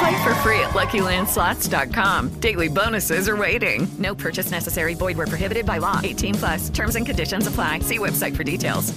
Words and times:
Play 0.00 0.24
for 0.24 0.34
free 0.36 0.60
at 0.60 0.70
LuckyLandSlots.com. 0.70 2.40
Daily 2.40 2.68
bonuses 2.68 3.28
are 3.28 3.36
waiting. 3.36 3.86
No 3.98 4.14
purchase 4.14 4.50
necessary. 4.50 4.94
Void 4.94 5.18
were 5.18 5.26
prohibited 5.26 5.66
by 5.66 5.76
law. 5.76 6.00
18 6.02 6.34
plus. 6.36 6.70
Terms 6.70 6.96
and 6.96 7.04
conditions 7.04 7.46
apply. 7.46 7.80
See 7.80 7.98
website 7.98 8.34
for 8.34 8.42
details. 8.42 8.94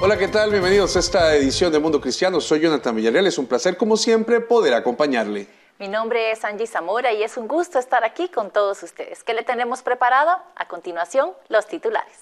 Hola, 0.00 0.16
¿qué 0.16 0.28
tal? 0.28 0.50
Bienvenidos 0.50 0.96
a 0.96 1.00
esta 1.00 1.36
edición 1.36 1.70
de 1.70 1.78
Mundo 1.78 2.00
Cristiano. 2.00 2.40
Soy 2.40 2.60
Jonathan 2.60 2.96
Villarreal. 2.96 3.26
Es 3.26 3.36
un 3.36 3.44
placer, 3.44 3.76
como 3.76 3.98
siempre, 3.98 4.40
poder 4.40 4.72
acompañarle. 4.72 5.59
Mi 5.80 5.88
nombre 5.88 6.30
es 6.30 6.44
Angie 6.44 6.66
Zamora 6.66 7.10
y 7.10 7.22
es 7.22 7.38
un 7.38 7.48
gusto 7.48 7.78
estar 7.78 8.04
aquí 8.04 8.28
con 8.28 8.50
todos 8.50 8.82
ustedes. 8.82 9.24
¿Qué 9.24 9.32
le 9.32 9.42
tenemos 9.42 9.80
preparado? 9.80 10.38
A 10.54 10.68
continuación, 10.68 11.32
los 11.48 11.66
titulares. 11.66 12.18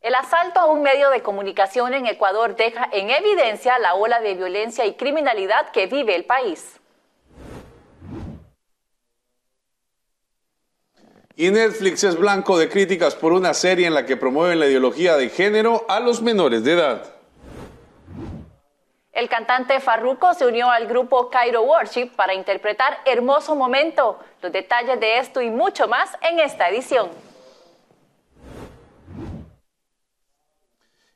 El 0.00 0.16
asalto 0.16 0.58
a 0.58 0.64
un 0.64 0.82
medio 0.82 1.10
de 1.10 1.22
comunicación 1.22 1.94
en 1.94 2.06
Ecuador 2.06 2.56
deja 2.56 2.88
en 2.90 3.10
evidencia 3.10 3.78
la 3.78 3.94
ola 3.94 4.20
de 4.20 4.34
violencia 4.34 4.84
y 4.84 4.94
criminalidad 4.94 5.70
que 5.70 5.86
vive 5.86 6.16
el 6.16 6.24
país. 6.24 6.80
Y 11.36 11.52
Netflix 11.52 12.02
es 12.02 12.16
blanco 12.16 12.58
de 12.58 12.68
críticas 12.68 13.14
por 13.14 13.32
una 13.32 13.54
serie 13.54 13.86
en 13.86 13.94
la 13.94 14.04
que 14.04 14.16
promueven 14.16 14.58
la 14.58 14.66
ideología 14.66 15.16
de 15.16 15.28
género 15.28 15.84
a 15.88 16.00
los 16.00 16.20
menores 16.20 16.64
de 16.64 16.72
edad. 16.72 17.19
El 19.12 19.28
cantante 19.28 19.80
Farruko 19.80 20.34
se 20.34 20.46
unió 20.46 20.70
al 20.70 20.86
grupo 20.86 21.30
Cairo 21.30 21.62
Worship 21.62 22.10
para 22.14 22.32
interpretar 22.32 22.98
Hermoso 23.04 23.56
Momento. 23.56 24.20
Los 24.40 24.52
detalles 24.52 25.00
de 25.00 25.18
esto 25.18 25.42
y 25.42 25.50
mucho 25.50 25.88
más 25.88 26.10
en 26.22 26.38
esta 26.38 26.68
edición. 26.68 27.10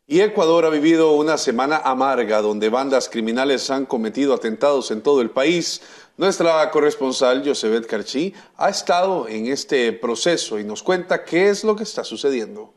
Y 0.06 0.20
Ecuador 0.20 0.67
ha 0.67 0.70
vivido 0.70 1.12
una 1.12 1.39
semana 1.39 1.78
amarga 1.78 2.42
donde 2.42 2.69
bandas 2.69 3.09
criminales 3.09 3.70
han 3.70 3.87
cometido 3.87 4.34
atentados 4.34 4.91
en 4.91 5.00
todo 5.00 5.22
el 5.22 5.31
país. 5.31 5.81
Nuestra 6.17 6.69
corresponsal, 6.70 7.42
Josebet 7.47 7.87
Carchi, 7.87 8.34
ha 8.56 8.69
estado 8.69 9.28
en 9.28 9.47
este 9.47 9.93
proceso 9.93 10.59
y 10.59 10.65
nos 10.65 10.83
cuenta 10.83 11.25
qué 11.25 11.49
es 11.49 11.65
lo 11.65 11.75
que 11.75 11.84
está 11.84 12.04
sucediendo. 12.04 12.75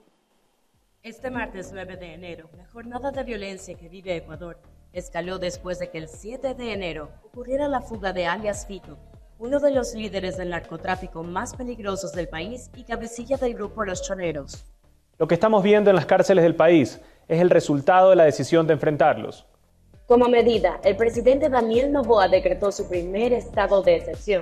Este 1.03 1.29
martes 1.31 1.72
9 1.73 1.97
de 1.97 2.13
enero, 2.13 2.50
la 2.56 2.66
jornada 2.67 3.11
de 3.11 3.23
violencia 3.23 3.75
que 3.75 3.89
vive 3.89 4.16
Ecuador 4.16 4.57
escaló 4.99 5.39
después 5.39 5.79
de 5.79 5.89
que 5.89 5.97
el 5.97 6.07
7 6.07 6.55
de 6.55 6.73
enero 6.73 7.09
ocurriera 7.23 7.67
la 7.67 7.81
fuga 7.81 8.13
de 8.13 8.25
alias 8.25 8.65
Fito, 8.65 8.97
uno 9.39 9.59
de 9.59 9.71
los 9.71 9.93
líderes 9.93 10.37
del 10.37 10.49
narcotráfico 10.49 11.23
más 11.23 11.55
peligrosos 11.55 12.13
del 12.13 12.27
país 12.27 12.71
y 12.75 12.83
cabecilla 12.83 13.37
del 13.37 13.53
grupo 13.53 13.85
Los 13.85 14.01
Choneros. 14.01 14.65
Lo 15.19 15.27
que 15.27 15.35
estamos 15.35 15.63
viendo 15.63 15.89
en 15.89 15.95
las 15.95 16.05
cárceles 16.05 16.43
del 16.43 16.55
país 16.55 16.99
es 17.27 17.41
el 17.41 17.49
resultado 17.49 18.09
de 18.09 18.15
la 18.15 18.23
decisión 18.23 18.65
de 18.65 18.73
enfrentarlos. 18.73 19.45
Como 20.07 20.27
medida, 20.29 20.79
el 20.83 20.95
presidente 20.95 21.49
Daniel 21.49 21.91
Novoa 21.91 22.27
decretó 22.27 22.71
su 22.71 22.87
primer 22.87 23.33
estado 23.33 23.83
de 23.83 23.97
excepción, 23.97 24.41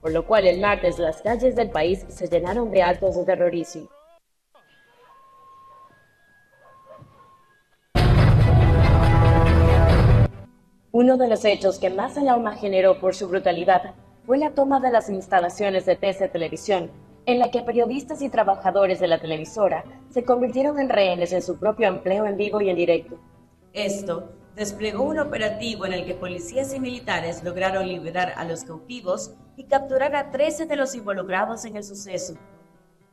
por 0.00 0.10
lo 0.10 0.26
cual 0.26 0.46
el 0.46 0.60
martes 0.60 0.98
las 0.98 1.22
calles 1.22 1.54
del 1.54 1.70
país 1.70 2.04
se 2.08 2.28
llenaron 2.28 2.70
de 2.70 2.82
actos 2.82 3.16
de 3.16 3.24
terrorismo. 3.24 3.88
Uno 10.92 11.16
de 11.16 11.28
los 11.28 11.44
hechos 11.44 11.78
que 11.78 11.88
más 11.88 12.18
alarma 12.18 12.56
generó 12.56 12.98
por 12.98 13.14
su 13.14 13.28
brutalidad 13.28 13.94
fue 14.26 14.38
la 14.38 14.50
toma 14.50 14.80
de 14.80 14.90
las 14.90 15.08
instalaciones 15.08 15.86
de 15.86 15.94
TC 15.94 16.32
Televisión, 16.32 16.90
en 17.26 17.38
la 17.38 17.52
que 17.52 17.62
periodistas 17.62 18.22
y 18.22 18.28
trabajadores 18.28 18.98
de 18.98 19.06
la 19.06 19.20
televisora 19.20 19.84
se 20.10 20.24
convirtieron 20.24 20.80
en 20.80 20.88
rehenes 20.88 21.32
en 21.32 21.42
su 21.42 21.60
propio 21.60 21.86
empleo 21.86 22.26
en 22.26 22.36
vivo 22.36 22.60
y 22.60 22.70
en 22.70 22.76
directo. 22.76 23.20
Esto 23.72 24.32
desplegó 24.56 25.04
un 25.04 25.20
operativo 25.20 25.86
en 25.86 25.92
el 25.92 26.04
que 26.04 26.14
policías 26.14 26.74
y 26.74 26.80
militares 26.80 27.44
lograron 27.44 27.86
liberar 27.86 28.32
a 28.36 28.44
los 28.44 28.64
cautivos 28.64 29.34
y 29.56 29.64
capturar 29.64 30.16
a 30.16 30.32
13 30.32 30.66
de 30.66 30.74
los 30.74 30.96
involucrados 30.96 31.64
en 31.66 31.76
el 31.76 31.84
suceso. 31.84 32.34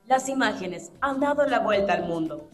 Las 0.07 0.29
imágenes 0.29 0.91
han 0.99 1.19
dado 1.19 1.45
la 1.45 1.59
vuelta 1.59 1.93
al 1.93 2.07
mundo. 2.07 2.49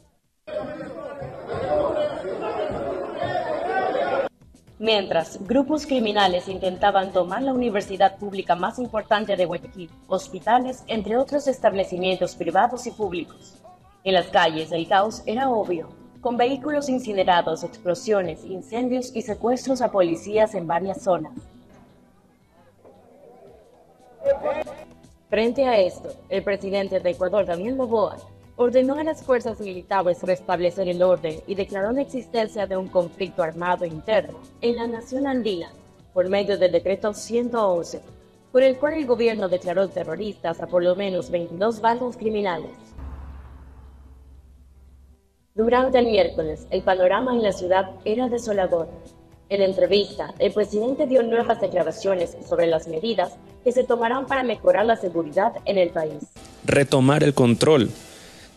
Mientras, 4.83 5.41
grupos 5.47 5.85
criminales 5.85 6.49
intentaban 6.49 7.13
tomar 7.13 7.41
la 7.41 7.53
universidad 7.53 8.17
pública 8.17 8.53
más 8.53 8.79
importante 8.79 9.37
de 9.37 9.45
Guayaquil, 9.45 9.89
hospitales, 10.07 10.83
entre 10.87 11.15
otros 11.15 11.47
establecimientos 11.47 12.35
privados 12.35 12.85
y 12.85 12.91
públicos. 12.91 13.61
En 14.03 14.13
las 14.13 14.27
calles 14.27 14.73
el 14.73 14.85
caos 14.85 15.23
era 15.25 15.49
obvio, 15.49 15.87
con 16.19 16.35
vehículos 16.35 16.89
incinerados, 16.89 17.63
explosiones, 17.63 18.43
incendios 18.43 19.15
y 19.15 19.21
secuestros 19.21 19.81
a 19.81 19.89
policías 19.89 20.53
en 20.53 20.67
varias 20.67 21.01
zonas. 21.01 21.31
Frente 25.29 25.65
a 25.65 25.79
esto, 25.79 26.09
el 26.27 26.43
presidente 26.43 26.99
de 26.99 27.09
Ecuador, 27.09 27.45
Daniel 27.45 27.77
Noboa, 27.77 28.17
ordenó 28.55 28.95
a 28.95 29.03
las 29.03 29.23
fuerzas 29.23 29.59
militares 29.59 30.21
restablecer 30.21 30.87
el 30.87 31.01
orden 31.01 31.41
y 31.47 31.55
declaró 31.55 31.91
la 31.91 32.01
existencia 32.01 32.67
de 32.67 32.77
un 32.77 32.87
conflicto 32.87 33.41
armado 33.41 33.85
interno 33.85 34.39
en 34.61 34.75
la 34.75 34.87
nación 34.87 35.27
andina 35.27 35.71
por 36.13 36.29
medio 36.29 36.57
del 36.57 36.71
decreto 36.71 37.13
111, 37.13 37.99
por 38.51 38.61
el 38.61 38.77
cual 38.77 38.93
el 38.93 39.07
gobierno 39.07 39.49
declaró 39.49 39.87
terroristas 39.87 40.61
a 40.61 40.67
por 40.67 40.83
lo 40.83 40.95
menos 40.95 41.31
22 41.31 41.81
bandos 41.81 42.17
criminales. 42.17 42.69
Durante 45.55 45.99
el 45.99 46.05
miércoles, 46.05 46.67
el 46.69 46.83
panorama 46.83 47.33
en 47.33 47.41
la 47.41 47.51
ciudad 47.51 47.91
era 48.05 48.29
desolador. 48.29 48.89
En 49.49 49.61
entrevista, 49.61 50.33
el 50.39 50.51
presidente 50.51 51.05
dio 51.05 51.21
nuevas 51.21 51.61
declaraciones 51.61 52.37
sobre 52.47 52.67
las 52.67 52.87
medidas 52.87 53.35
que 53.63 53.71
se 53.71 53.83
tomarán 53.83 54.25
para 54.25 54.43
mejorar 54.43 54.85
la 54.85 54.95
seguridad 54.95 55.53
en 55.65 55.77
el 55.77 55.89
país. 55.89 56.23
Retomar 56.65 57.23
el 57.23 57.33
control 57.33 57.89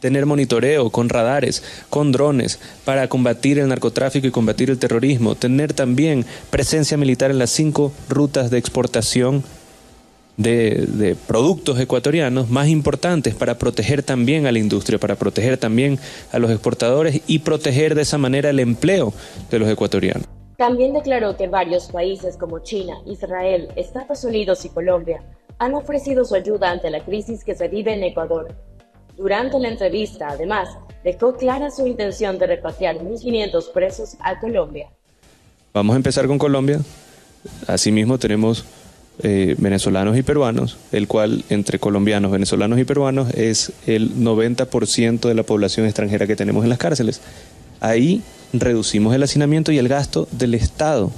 tener 0.06 0.24
monitoreo 0.24 0.88
con 0.90 1.08
radares, 1.08 1.64
con 1.90 2.12
drones, 2.12 2.60
para 2.84 3.08
combatir 3.08 3.58
el 3.58 3.66
narcotráfico 3.66 4.28
y 4.28 4.30
combatir 4.30 4.70
el 4.70 4.78
terrorismo, 4.78 5.34
tener 5.34 5.72
también 5.72 6.24
presencia 6.48 6.96
militar 6.96 7.32
en 7.32 7.40
las 7.40 7.50
cinco 7.50 7.90
rutas 8.08 8.48
de 8.52 8.58
exportación 8.58 9.42
de, 10.36 11.16
productos 11.26 11.80
ecuatorianos 11.80 12.48
más 12.50 12.68
importantes 12.68 13.34
para 13.34 13.58
proteger 13.58 14.04
también 14.04 14.46
a 14.46 14.52
la 14.52 14.60
industria, 14.60 15.00
para 15.00 15.16
proteger 15.16 15.58
también 15.58 15.98
a 16.30 16.38
los 16.38 16.52
exportadores 16.52 17.20
y 17.26 17.40
proteger 17.40 17.96
de 17.96 18.02
esa 18.02 18.16
manera 18.16 18.50
el 18.50 18.60
empleo 18.60 19.12
de 19.50 19.58
los 19.58 19.68
ecuatorianos. 19.68 20.28
También 20.56 20.92
declaró 20.92 21.36
que 21.36 21.48
varios 21.48 21.86
países 21.90 22.36
como 22.36 22.60
China, 22.60 22.94
Israel, 23.06 23.70
Estados 23.74 24.22
Unidos 24.22 24.64
y 24.64 24.68
Colombia 24.68 25.24
han 25.58 25.74
ofrecido 25.74 26.24
su 26.24 26.36
ayuda 26.36 26.70
ante 26.70 26.90
la 26.90 27.04
crisis 27.04 27.42
que 27.42 27.56
se 27.56 27.66
vive 27.66 27.92
en 27.92 28.04
Ecuador 28.04 28.54
durante 29.16 29.58
la 29.58 29.68
entrevista, 29.68 30.28
además, 30.28 30.68
dejó 31.02 31.34
clara 31.34 31.70
su 31.70 31.86
intención 31.86 32.38
de 32.38 32.46
repatriar 32.46 32.96
1.500 32.96 33.72
presos 33.72 34.16
a 34.20 34.38
Colombia. 34.38 34.88
Vamos 35.72 35.94
a 35.94 35.96
empezar 35.96 36.26
con 36.26 36.38
Colombia. 36.38 36.80
Asimismo 37.66 38.18
tenemos 38.18 38.64
eh, 39.22 39.54
venezolanos 39.58 40.16
y 40.16 40.22
peruanos, 40.22 40.76
el 40.92 41.08
cual 41.08 41.44
entre 41.48 41.78
colombianos, 41.78 42.30
venezolanos 42.30 42.78
y 42.78 42.84
peruanos 42.84 43.32
es 43.34 43.72
el 43.86 44.14
90% 44.16 45.28
de 45.28 45.34
la 45.34 45.42
población 45.42 45.86
extranjera 45.86 46.26
que 46.26 46.36
tenemos 46.36 46.64
en 46.64 46.70
las 46.70 46.78
cárceles. 46.78 47.20
Ahí 47.80 48.22
reducimos 48.52 49.14
el 49.14 49.22
hacinamiento 49.22 49.72
y 49.72 49.78
el 49.78 49.88
gasto 49.88 50.28
del 50.32 50.54
Estado. 50.54 51.10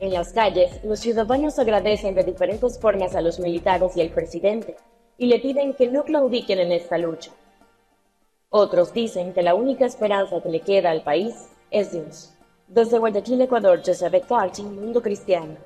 En 0.00 0.12
las 0.12 0.32
calles, 0.32 0.70
los 0.84 1.00
ciudadanos 1.00 1.58
agradecen 1.58 2.14
de 2.14 2.24
diferentes 2.24 2.78
formas 2.78 3.14
a 3.14 3.20
los 3.20 3.40
militares 3.40 3.92
y 3.96 4.00
al 4.00 4.10
presidente 4.10 4.76
y 5.18 5.26
le 5.26 5.40
piden 5.40 5.74
que 5.74 5.88
no 5.88 6.04
claudiquen 6.04 6.60
en 6.60 6.72
esta 6.72 6.96
lucha. 6.96 7.32
Otros 8.50 8.94
dicen 8.94 9.34
que 9.34 9.42
la 9.42 9.54
única 9.54 9.84
esperanza 9.84 10.40
que 10.40 10.48
le 10.48 10.60
queda 10.60 10.90
al 10.90 11.02
país 11.02 11.50
es 11.70 11.92
Dios. 11.92 12.32
Desde 12.68 12.98
Guayaquil, 12.98 13.42
Ecuador, 13.42 13.82
Joseph 13.84 14.26
Carchi, 14.26 14.62
Mundo 14.62 15.02
Cristiano. 15.02 15.56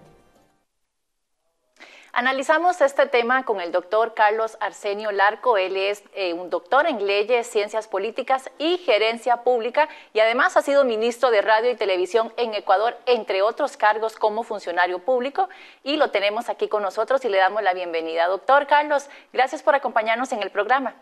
Analizamos 2.14 2.78
este 2.82 3.06
tema 3.06 3.46
con 3.46 3.58
el 3.62 3.72
doctor 3.72 4.12
Carlos 4.12 4.58
Arsenio 4.60 5.12
Larco. 5.12 5.56
Él 5.56 5.78
es 5.78 6.04
eh, 6.14 6.34
un 6.34 6.50
doctor 6.50 6.86
en 6.86 7.06
leyes, 7.06 7.46
ciencias 7.46 7.88
políticas 7.88 8.50
y 8.58 8.76
gerencia 8.76 9.38
pública 9.38 9.88
y 10.12 10.20
además 10.20 10.58
ha 10.58 10.62
sido 10.62 10.84
ministro 10.84 11.30
de 11.30 11.40
radio 11.40 11.70
y 11.70 11.74
televisión 11.74 12.30
en 12.36 12.52
Ecuador, 12.52 12.98
entre 13.06 13.40
otros 13.40 13.78
cargos 13.78 14.16
como 14.16 14.42
funcionario 14.42 14.98
público. 14.98 15.48
Y 15.84 15.96
lo 15.96 16.10
tenemos 16.10 16.50
aquí 16.50 16.68
con 16.68 16.82
nosotros 16.82 17.24
y 17.24 17.30
le 17.30 17.38
damos 17.38 17.62
la 17.62 17.72
bienvenida. 17.72 18.26
Doctor 18.28 18.66
Carlos, 18.66 19.08
gracias 19.32 19.62
por 19.62 19.74
acompañarnos 19.74 20.32
en 20.32 20.42
el 20.42 20.50
programa. 20.50 20.94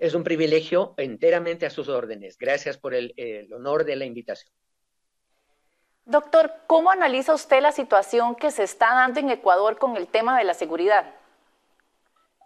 Es 0.00 0.14
un 0.14 0.24
privilegio 0.24 0.92
enteramente 0.96 1.66
a 1.66 1.70
sus 1.70 1.88
órdenes. 1.88 2.36
Gracias 2.36 2.76
por 2.78 2.94
el 2.94 3.48
honor 3.52 3.84
de 3.84 3.94
la 3.94 4.06
invitación. 4.06 4.52
Doctor, 6.08 6.50
¿cómo 6.66 6.90
analiza 6.90 7.34
usted 7.34 7.60
la 7.60 7.70
situación 7.70 8.34
que 8.34 8.50
se 8.50 8.62
está 8.62 8.94
dando 8.94 9.20
en 9.20 9.28
Ecuador 9.28 9.76
con 9.76 9.94
el 9.98 10.06
tema 10.06 10.38
de 10.38 10.44
la 10.44 10.54
seguridad? 10.54 11.14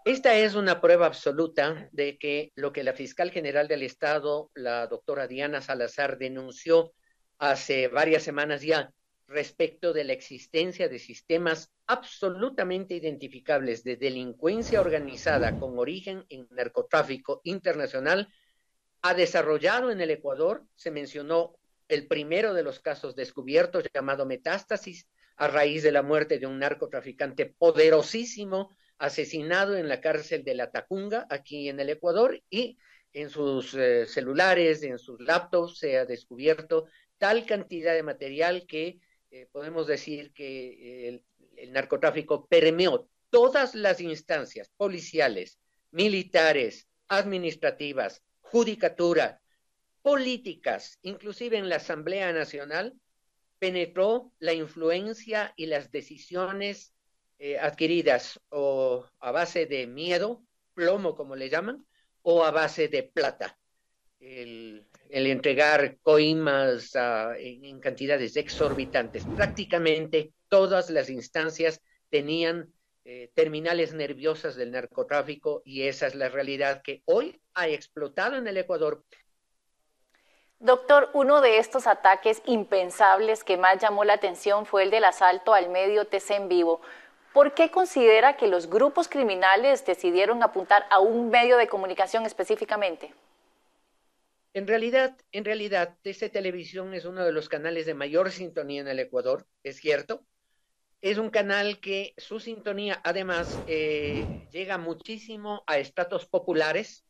Esta 0.05 0.35
es 0.35 0.57
una 0.57 0.81
prueba 0.81 1.07
absoluta 1.07 1.89
de 1.93 2.19
que 2.19 2.51
lo 2.57 2.73
que 2.73 2.83
la 2.83 2.93
fiscal 2.93 3.31
general 3.31 3.69
del 3.69 3.85
Estado, 3.85 4.51
la 4.55 4.89
doctora 4.89 5.29
Diana 5.29 5.61
Salazar, 5.61 6.19
denunció 6.19 6.93
hace 7.39 7.87
varias 7.87 8.25
semanas 8.25 8.63
ya 8.63 8.91
respecto 9.29 9.93
de 9.93 10.03
la 10.03 10.13
existencia 10.13 10.89
de 10.89 10.99
sistemas 10.99 11.71
absolutamente 11.87 12.97
identificables 12.97 13.85
de 13.85 13.95
delincuencia 13.95 14.81
organizada 14.81 15.61
con 15.61 15.79
origen 15.79 16.27
en 16.31 16.49
narcotráfico 16.51 17.41
internacional, 17.45 18.27
ha 19.03 19.15
desarrollado 19.15 19.93
en 19.93 20.01
el 20.01 20.11
Ecuador, 20.11 20.65
se 20.75 20.91
mencionó 20.91 21.55
el 21.93 22.07
primero 22.07 22.55
de 22.55 22.63
los 22.63 22.81
casos 22.81 23.15
descubiertos 23.15 23.85
llamado 23.93 24.25
Metástasis, 24.25 25.09
a 25.37 25.49
raíz 25.49 25.83
de 25.83 25.93
la 25.93 26.03
muerte 26.03 26.39
de 26.39 26.47
un 26.47 26.59
narcotraficante 26.59 27.47
poderosísimo 27.47 28.75
asesinado 28.99 29.77
en 29.77 29.89
la 29.89 30.01
cárcel 30.01 30.45
de 30.45 30.55
La 30.55 30.71
Tacunga, 30.71 31.27
aquí 31.29 31.69
en 31.69 31.81
el 31.81 31.91
Ecuador, 31.91 32.41
y 32.49 32.79
en 33.13 33.29
sus 33.29 33.75
eh, 33.75 34.07
celulares, 34.07 34.83
en 34.83 34.99
sus 34.99 35.21
laptops, 35.21 35.79
se 35.79 35.99
ha 35.99 36.07
descubierto 36.07 36.87
tal 37.19 37.45
cantidad 37.45 37.95
de 37.95 38.03
material 38.03 38.65
que 38.67 39.01
eh, 39.31 39.49
podemos 39.53 39.87
decir 39.87 40.33
que 40.33 41.09
el, 41.09 41.25
el 41.57 41.73
narcotráfico 41.73 42.47
permeó 42.47 43.09
todas 43.29 43.75
las 43.75 44.01
instancias 44.01 44.71
policiales, 44.77 45.59
militares, 45.91 46.89
administrativas, 47.09 48.23
judicatura, 48.41 49.42
políticas, 50.03 50.99
inclusive 51.03 51.57
en 51.57 51.69
la 51.69 51.77
Asamblea 51.77 52.33
Nacional, 52.33 52.95
penetró 53.59 54.33
la 54.41 54.53
influencia 54.53 55.53
y 55.57 55.67
las 55.67 55.93
decisiones 55.93 56.93
eh, 57.39 57.59
adquiridas 57.59 58.41
o 58.49 59.07
a 59.21 59.31
base 59.31 59.67
de 59.67 59.87
miedo, 59.87 60.43
plomo 60.75 61.15
como 61.15 61.37
le 61.37 61.49
llaman, 61.49 61.87
o 62.23 62.45
a 62.45 62.51
base 62.51 62.89
de 62.89 63.05
plata. 63.05 63.59
El, 64.19 64.87
entregar 65.11 65.99
coimas 66.03 66.93
en, 67.39 67.81
cantidades 67.81 68.37
exorbitantes. 68.37 69.25
Prácticamente 69.37 70.33
todas 70.49 70.89
las 70.89 71.11
instancias 71.11 71.83
tenían 72.09 72.73
eh, 73.05 73.31
terminales 73.35 73.93
nerviosas 73.93 74.57
del 74.57 74.71
narcotráfico 74.71 75.63
y 75.65 75.83
esa 75.83 76.07
es 76.07 76.15
la 76.15 76.29
realidad 76.29 76.83
que 76.83 77.03
hoy 77.05 77.41
ha 77.55 77.69
explotado 77.69 78.37
en 78.37 78.47
el 78.47 78.57
Ecuador 78.57 79.05
Doctor, 80.63 81.11
uno 81.13 81.41
de 81.41 81.59
estos 81.59 81.89
ataques 81.89 82.41
impensables 82.47 83.43
que 83.43 83.57
más 83.57 83.83
llamó 83.83 84.05
la 84.05 84.13
atención 84.13 84.65
fue 84.65 84.85
el 84.85 84.93
del 84.93 85.03
asalto 85.03 85.55
al 85.55 85.69
medio 85.71 86.07
TC 86.07 86.37
en 86.37 86.49
vivo. 86.49 86.81
¿Por 87.33 87.53
qué 87.53 87.73
considera 87.73 88.37
que 88.37 88.47
los 88.47 88.71
grupos 88.71 89.09
criminales 89.09 89.85
decidieron 89.85 90.41
apuntar 90.41 90.87
a 90.89 91.01
un 91.01 91.31
medio 91.31 91.57
de 91.57 91.67
comunicación 91.67 92.27
específicamente? 92.27 93.13
En 94.55 94.69
realidad, 94.69 95.17
en 95.33 95.45
realidad, 95.45 95.97
TC 96.03 96.31
Televisión 96.31 96.95
es 96.95 97.07
uno 97.07 97.25
de 97.25 97.33
los 97.33 97.49
canales 97.49 97.85
de 97.85 97.95
mayor 97.95 98.31
sintonía 98.31 98.83
en 98.83 98.89
el 98.89 99.01
Ecuador, 99.01 99.49
es 99.65 99.79
cierto. 99.79 100.23
Es 101.01 101.19
un 101.19 101.31
canal 101.31 101.81
que 101.81 102.15
su 102.19 102.39
sintonía, 102.39 103.01
además, 103.03 103.59
eh, 103.67 104.47
llega 104.53 104.79
muchísimo 104.79 105.65
a 105.67 105.79
estratos 105.79 106.27
populares, 106.27 107.05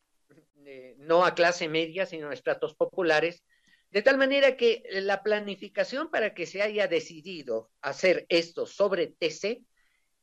no 0.98 1.24
a 1.24 1.34
clase 1.34 1.68
media, 1.68 2.06
sino 2.06 2.30
a 2.30 2.34
estratos 2.34 2.74
populares, 2.74 3.42
de 3.90 4.02
tal 4.02 4.16
manera 4.16 4.56
que 4.56 4.82
la 4.90 5.22
planificación 5.22 6.10
para 6.10 6.32
que 6.34 6.46
se 6.46 6.62
haya 6.62 6.88
decidido 6.88 7.70
hacer 7.82 8.24
esto 8.28 8.66
sobre 8.66 9.08
TC 9.08 9.62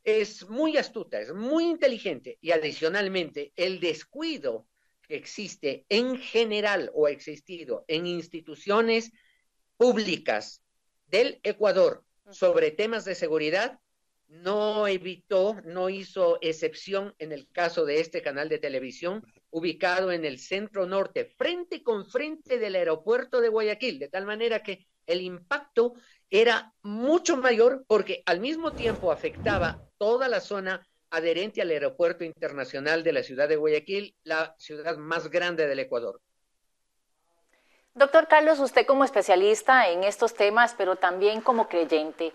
es 0.03 0.49
muy 0.49 0.77
astuta, 0.77 1.19
es 1.19 1.33
muy 1.33 1.65
inteligente 1.65 2.37
y 2.41 2.51
adicionalmente 2.51 3.53
el 3.55 3.79
descuido 3.79 4.67
que 5.07 5.15
existe 5.15 5.85
en 5.89 6.17
general 6.17 6.91
o 6.93 7.05
ha 7.05 7.11
existido 7.11 7.85
en 7.87 8.07
instituciones 8.07 9.11
públicas 9.77 10.63
del 11.07 11.39
Ecuador 11.43 12.03
sobre 12.31 12.71
temas 12.71 13.05
de 13.05 13.15
seguridad 13.15 13.79
no 14.29 14.87
evitó, 14.87 15.57
no 15.65 15.89
hizo 15.89 16.37
excepción 16.41 17.15
en 17.17 17.31
el 17.31 17.49
caso 17.51 17.83
de 17.85 17.99
este 17.99 18.21
canal 18.21 18.47
de 18.47 18.59
televisión 18.59 19.25
ubicado 19.49 20.11
en 20.11 20.23
el 20.23 20.39
centro 20.39 20.85
norte, 20.85 21.25
frente 21.25 21.83
con 21.83 22.05
frente 22.05 22.59
del 22.59 22.75
aeropuerto 22.75 23.41
de 23.41 23.49
Guayaquil, 23.49 23.97
de 23.97 24.07
tal 24.07 24.25
manera 24.25 24.61
que 24.61 24.87
el 25.07 25.21
impacto 25.21 25.95
era 26.29 26.73
mucho 26.83 27.37
mayor 27.37 27.83
porque 27.87 28.21
al 28.27 28.39
mismo 28.39 28.71
tiempo 28.71 29.11
afectaba 29.11 29.81
toda 29.97 30.27
la 30.27 30.39
zona 30.39 30.87
adherente 31.09 31.63
al 31.63 31.71
aeropuerto 31.71 32.23
internacional 32.23 33.03
de 33.03 33.13
la 33.13 33.23
ciudad 33.23 33.49
de 33.49 33.55
Guayaquil, 33.55 34.15
la 34.23 34.55
ciudad 34.59 34.97
más 34.97 35.31
grande 35.31 35.67
del 35.67 35.79
Ecuador. 35.79 36.21
Doctor 37.95 38.27
Carlos, 38.27 38.59
usted 38.59 38.85
como 38.85 39.03
especialista 39.03 39.89
en 39.89 40.03
estos 40.03 40.35
temas, 40.35 40.75
pero 40.77 40.95
también 40.95 41.41
como 41.41 41.67
creyente, 41.67 42.31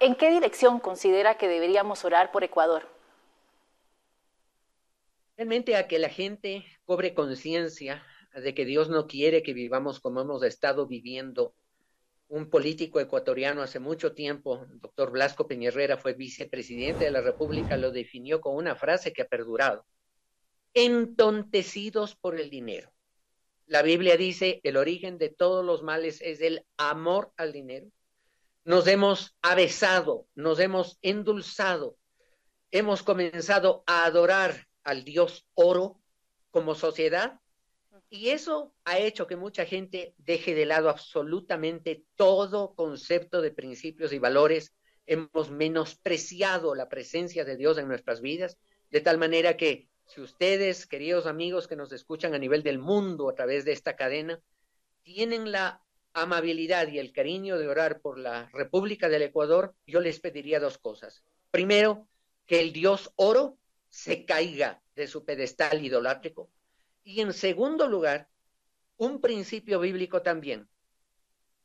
¿En 0.00 0.14
qué 0.14 0.30
dirección 0.30 0.78
considera 0.78 1.38
que 1.38 1.48
deberíamos 1.48 2.04
orar 2.04 2.30
por 2.30 2.44
Ecuador? 2.44 2.88
Realmente 5.36 5.74
a 5.74 5.88
que 5.88 5.98
la 5.98 6.08
gente 6.08 6.64
cobre 6.84 7.14
conciencia 7.14 8.04
de 8.32 8.54
que 8.54 8.64
Dios 8.64 8.88
no 8.88 9.08
quiere 9.08 9.42
que 9.42 9.54
vivamos 9.54 9.98
como 9.98 10.20
hemos 10.20 10.44
estado 10.44 10.86
viviendo. 10.86 11.52
Un 12.28 12.48
político 12.48 13.00
ecuatoriano 13.00 13.62
hace 13.62 13.80
mucho 13.80 14.12
tiempo, 14.14 14.66
el 14.70 14.80
doctor 14.80 15.10
Blasco 15.10 15.48
Peñerrera, 15.48 15.96
fue 15.96 16.12
vicepresidente 16.12 17.06
de 17.06 17.10
la 17.10 17.20
República, 17.20 17.76
lo 17.76 17.90
definió 17.90 18.40
con 18.40 18.54
una 18.54 18.76
frase 18.76 19.12
que 19.12 19.22
ha 19.22 19.28
perdurado. 19.28 19.84
Entontecidos 20.74 22.14
por 22.14 22.38
el 22.38 22.50
dinero. 22.50 22.92
La 23.66 23.82
Biblia 23.82 24.16
dice, 24.16 24.60
el 24.62 24.76
origen 24.76 25.18
de 25.18 25.30
todos 25.30 25.64
los 25.64 25.82
males 25.82 26.20
es 26.22 26.40
el 26.40 26.64
amor 26.76 27.32
al 27.36 27.52
dinero 27.52 27.90
nos 28.68 28.86
hemos 28.86 29.34
avesado, 29.40 30.26
nos 30.34 30.60
hemos 30.60 30.98
endulzado, 31.00 31.96
hemos 32.70 33.02
comenzado 33.02 33.82
a 33.86 34.04
adorar 34.04 34.66
al 34.84 35.04
Dios 35.04 35.46
oro 35.54 36.02
como 36.50 36.74
sociedad 36.74 37.40
y 38.10 38.28
eso 38.28 38.74
ha 38.84 38.98
hecho 38.98 39.26
que 39.26 39.36
mucha 39.36 39.64
gente 39.64 40.14
deje 40.18 40.54
de 40.54 40.66
lado 40.66 40.90
absolutamente 40.90 42.04
todo 42.14 42.74
concepto 42.74 43.40
de 43.40 43.52
principios 43.52 44.12
y 44.12 44.18
valores. 44.18 44.74
Hemos 45.06 45.50
menospreciado 45.50 46.74
la 46.74 46.90
presencia 46.90 47.46
de 47.46 47.56
Dios 47.56 47.78
en 47.78 47.88
nuestras 47.88 48.20
vidas, 48.20 48.58
de 48.90 49.00
tal 49.00 49.16
manera 49.16 49.56
que 49.56 49.88
si 50.04 50.20
ustedes, 50.20 50.86
queridos 50.86 51.24
amigos 51.24 51.68
que 51.68 51.76
nos 51.76 51.90
escuchan 51.90 52.34
a 52.34 52.38
nivel 52.38 52.62
del 52.62 52.78
mundo 52.78 53.30
a 53.30 53.34
través 53.34 53.64
de 53.64 53.72
esta 53.72 53.96
cadena, 53.96 54.42
tienen 55.04 55.52
la 55.52 55.82
amabilidad 56.12 56.88
y 56.88 56.98
el 56.98 57.12
cariño 57.12 57.58
de 57.58 57.68
orar 57.68 58.00
por 58.00 58.18
la 58.18 58.48
República 58.52 59.08
del 59.08 59.22
Ecuador, 59.22 59.74
yo 59.86 60.00
les 60.00 60.20
pediría 60.20 60.60
dos 60.60 60.78
cosas. 60.78 61.22
Primero, 61.50 62.08
que 62.46 62.60
el 62.60 62.72
dios 62.72 63.12
oro 63.16 63.58
se 63.88 64.24
caiga 64.24 64.82
de 64.94 65.06
su 65.06 65.24
pedestal 65.24 65.84
idolátrico. 65.84 66.50
Y 67.04 67.20
en 67.20 67.32
segundo 67.32 67.88
lugar, 67.88 68.28
un 68.96 69.20
principio 69.20 69.80
bíblico 69.80 70.22
también, 70.22 70.68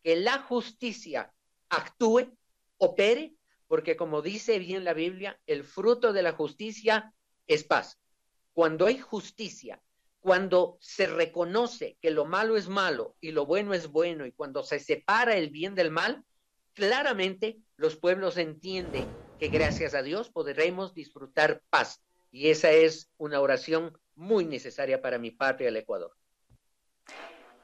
que 0.04 0.16
la 0.16 0.40
justicia 0.40 1.34
actúe, 1.70 2.38
opere, 2.78 3.34
porque 3.68 3.96
como 3.96 4.22
dice 4.22 4.60
bien 4.60 4.84
la 4.84 4.94
Biblia, 4.94 5.40
el 5.48 5.64
fruto 5.64 6.14
de 6.14 6.22
la 6.22 6.34
justicia 6.34 7.14
es 7.48 7.64
paz. 7.64 7.98
Cuando 8.54 8.86
hay 8.86 9.00
justicia, 9.00 9.82
cuando 10.24 10.78
se 10.80 11.06
reconoce 11.06 11.98
que 12.02 12.10
lo 12.10 12.24
malo 12.24 12.56
es 12.56 12.70
malo 12.70 13.18
y 13.20 13.32
lo 13.32 13.46
bueno 13.46 13.74
es 13.74 13.88
bueno 13.88 14.26
y 14.26 14.32
cuando 14.32 14.64
se 14.64 14.80
separa 14.80 15.36
el 15.36 15.50
bien 15.50 15.76
del 15.76 15.92
mal, 15.92 16.24
claramente 16.74 17.60
los 17.76 17.98
pueblos 17.98 18.38
entienden 18.38 19.06
que 19.38 19.50
gracias 19.50 19.94
a 19.94 20.02
Dios 20.02 20.30
podremos 20.30 20.94
disfrutar 20.94 21.62
paz. 21.70 22.02
Y 22.32 22.50
esa 22.52 22.72
es 22.72 23.12
una 23.18 23.42
oración 23.42 24.00
muy 24.16 24.46
necesaria 24.46 25.02
para 25.02 25.18
mi 25.18 25.30
patria, 25.30 25.68
el 25.68 25.76
Ecuador. 25.76 26.16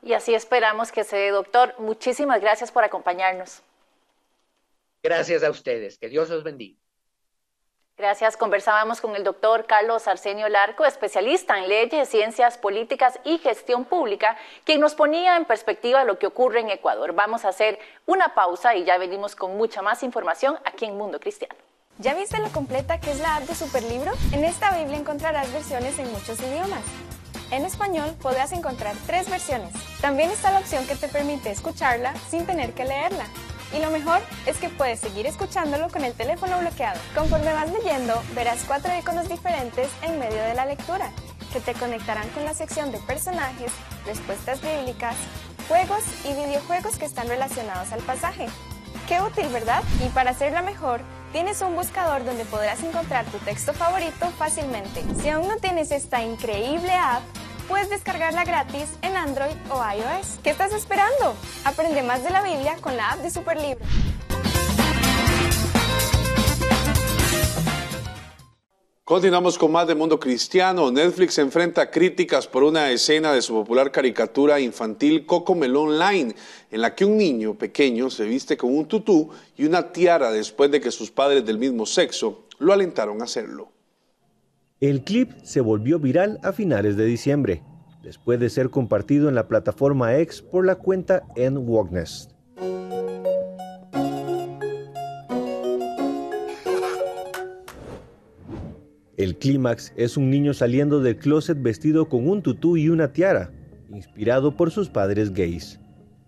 Y 0.04 0.12
así 0.12 0.36
esperamos 0.36 0.92
que 0.92 1.06
se 1.06 1.16
dé, 1.16 1.30
doctor. 1.30 1.74
Muchísimas 1.80 2.42
gracias 2.42 2.74
por 2.74 2.84
acompañarnos. 2.84 3.62
Gracias 5.02 5.44
a 5.44 5.50
ustedes. 5.50 5.98
Que 5.98 6.10
Dios 6.10 6.30
los 6.30 6.44
bendiga. 6.44 6.78
Gracias. 8.00 8.38
Conversábamos 8.38 9.02
con 9.02 9.14
el 9.18 9.26
doctor 9.26 9.66
Carlos 9.66 10.08
Arsenio 10.08 10.48
Larco, 10.48 10.86
especialista 10.86 11.60
en 11.60 11.68
leyes, 11.68 12.08
ciencias 12.08 12.58
políticas 12.58 13.20
y 13.26 13.40
gestión 13.40 13.84
pública, 13.84 14.38
quien 14.64 14.80
nos 14.80 14.96
ponía 14.96 15.36
en 15.36 15.44
perspectiva 15.44 16.06
lo 16.06 16.18
que 16.18 16.26
ocurre 16.26 16.62
en 16.62 16.70
Ecuador. 16.70 17.12
Vamos 17.12 17.44
a 17.44 17.50
hacer 17.50 17.78
una 18.06 18.34
pausa 18.34 18.74
y 18.74 18.86
ya 18.86 18.98
venimos 18.98 19.36
con 19.36 19.58
mucha 19.58 19.82
más 19.82 20.02
información 20.02 20.58
aquí 20.64 20.86
en 20.86 20.98
Mundo 20.98 21.20
Cristiano. 21.20 21.56
¿Ya 21.98 22.14
viste 22.14 22.40
lo 22.40 22.48
completa 22.54 23.02
que 23.02 23.12
es 23.12 23.20
la 23.20 23.36
app 23.36 23.44
de 23.44 23.54
Superlibro? 23.54 24.14
En 24.32 24.46
esta 24.46 24.72
Biblia 24.78 24.98
encontrarás 24.98 25.52
versiones 25.52 26.00
en 26.00 26.10
muchos 26.14 26.40
idiomas. 26.40 26.86
En 27.52 27.66
español 27.66 28.16
podrás 28.22 28.54
encontrar 28.54 28.96
tres 29.08 29.30
versiones. 29.30 29.74
También 30.00 30.32
está 30.32 30.52
la 30.52 30.60
opción 30.60 30.88
que 30.88 30.96
te 30.96 31.10
permite 31.10 31.52
escucharla 31.52 32.16
sin 32.30 32.46
tener 32.46 32.74
que 32.74 32.86
leerla. 32.86 33.26
Y 33.74 33.80
lo 33.80 33.92
mejor 33.92 34.22
es 34.46 34.58
que 34.58 34.70
puedes 34.70 35.00
seguir 35.00 35.26
escuchándolo 35.28 35.90
con 35.90 36.04
el 36.04 36.14
teléfono 36.14 36.60
bloqueado. 36.60 37.00
Conforme 37.16 37.54
vas 37.54 37.72
leyendo, 37.72 38.22
verás 38.34 38.64
cuatro 38.66 38.92
iconos 38.98 39.30
diferentes 39.30 39.90
en 40.02 40.18
medio 40.18 40.42
de 40.42 40.56
la 40.56 40.66
lectura, 40.66 41.12
que 41.54 41.60
te 41.60 41.74
conectarán 41.74 42.28
con 42.30 42.46
la 42.46 42.54
sección 42.54 42.92
de 42.92 42.98
personajes, 43.00 43.72
respuestas 44.06 44.62
bíblicas, 44.62 45.16
juegos 45.68 46.04
y 46.26 46.34
videojuegos 46.34 46.98
que 46.98 47.06
están 47.06 47.28
relacionados 47.28 47.92
al 47.92 48.02
pasaje. 48.02 48.48
Qué 49.08 49.22
útil, 49.22 49.48
¿verdad? 49.50 49.84
Y 50.04 50.10
para 50.10 50.32
hacerla 50.32 50.62
mejor, 50.62 51.02
tienes 51.32 51.62
un 51.62 51.76
buscador 51.76 52.26
donde 52.26 52.46
podrás 52.46 52.82
encontrar 52.84 53.26
tu 53.26 53.38
texto 53.40 53.74
favorito 53.74 54.32
fácilmente. 54.38 55.04
Si 55.22 55.30
aún 55.30 55.48
no 55.48 55.58
tienes 55.58 55.92
esta 55.92 56.24
increíble 56.24 56.92
app, 56.92 57.22
puedes 57.70 57.90
descargarla 57.90 58.44
gratis 58.44 58.90
en 59.04 59.16
Android 59.16 59.56
o 59.70 59.76
iOS. 59.76 60.40
¿Qué 60.44 60.50
estás 60.50 60.74
esperando? 60.74 61.36
Aprende 61.64 62.02
más 62.02 62.24
de 62.24 62.32
la 62.32 62.44
Biblia 62.44 62.76
con 62.82 62.98
la 62.98 63.12
app 63.12 63.20
de 63.20 63.30
Superlibro. 63.30 63.86
Continuamos 69.04 69.58
con 69.58 69.72
más 69.72 69.88
de 69.88 69.96
Mundo 69.96 70.20
Cristiano. 70.20 70.92
Netflix 70.92 71.38
enfrenta 71.38 71.90
críticas 71.90 72.48
por 72.48 72.64
una 72.64 72.92
escena 72.92 73.34
de 73.34 73.42
su 73.42 73.54
popular 73.54 73.92
caricatura 73.92 74.60
infantil 74.60 75.26
Coco 75.26 75.56
Melón 75.56 75.98
Line, 75.98 76.36
en 76.70 76.82
la 76.82 76.94
que 76.94 77.06
un 77.06 77.18
niño 77.18 77.56
pequeño 77.56 78.10
se 78.10 78.26
viste 78.26 78.58
con 78.58 78.76
un 78.76 78.88
tutú 78.88 79.30
y 79.58 79.66
una 79.66 79.92
tiara 79.92 80.32
después 80.32 80.70
de 80.70 80.82
que 80.82 80.92
sus 80.92 81.10
padres 81.10 81.46
del 81.46 81.58
mismo 81.58 81.86
sexo 81.86 82.46
lo 82.60 82.74
alentaron 82.74 83.22
a 83.22 83.26
hacerlo. 83.26 83.72
El 84.82 85.04
clip 85.04 85.32
se 85.44 85.60
volvió 85.60 86.00
viral 86.00 86.40
a 86.42 86.54
finales 86.54 86.96
de 86.96 87.04
diciembre, 87.04 87.64
después 88.02 88.40
de 88.40 88.50
ser 88.50 88.70
compartido 88.70 89.28
en 89.28 89.36
la 89.36 89.50
plataforma 89.50 90.16
X 90.20 90.42
por 90.42 90.66
la 90.66 90.76
cuenta 90.76 91.24
N 91.36 91.60
El 99.18 99.38
clímax 99.38 99.92
es 99.98 100.16
un 100.16 100.30
niño 100.30 100.54
saliendo 100.54 101.02
del 101.02 101.18
closet 101.18 101.62
vestido 101.62 102.08
con 102.08 102.30
un 102.30 102.42
tutú 102.42 102.78
y 102.78 102.88
una 102.88 103.12
tiara, 103.12 103.52
inspirado 103.90 104.56
por 104.56 104.72
sus 104.72 104.88
padres 104.88 105.34
gays. 105.34 105.82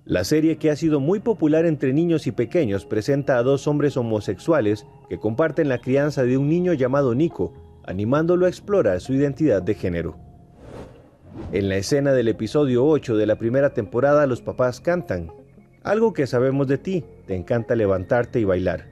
La 0.04 0.26
serie 0.26 0.58
que 0.58 0.70
ha 0.70 0.76
sido 0.76 1.00
muy 1.00 1.22
popular 1.22 1.66
entre 1.66 1.94
niños 1.94 2.28
y 2.28 2.34
pequeños 2.34 2.86
presenta 2.86 3.38
a 3.38 3.44
dos 3.44 3.66
hombres 3.66 3.96
homosexuales 3.96 4.86
que 5.08 5.20
comparten 5.20 5.70
la 5.70 5.80
crianza 5.80 6.24
de 6.24 6.38
un 6.38 6.50
niño 6.50 6.74
llamado 6.74 7.16
Nico, 7.16 7.71
animándolo 7.86 8.46
a 8.46 8.50
explorar 8.50 9.02
su 9.02 9.14
identidad 9.14 9.62
de 9.62 9.76
género. 9.76 10.18
En 11.52 11.70
la 11.70 11.78
escena 11.78 12.14
del 12.14 12.28
episodio 12.28 12.86
8 12.86 13.18
de 13.18 13.26
la 13.26 13.38
primera 13.38 13.74
temporada 13.74 14.26
los 14.28 14.42
papás 14.42 14.82
cantan, 14.82 15.32
algo 15.84 16.14
que 16.14 16.28
sabemos 16.28 16.68
de 16.68 16.78
ti, 16.78 17.06
te 17.26 17.36
encanta 17.36 17.76
levantarte 17.76 18.40
y 18.40 18.44
bailar. 18.44 18.86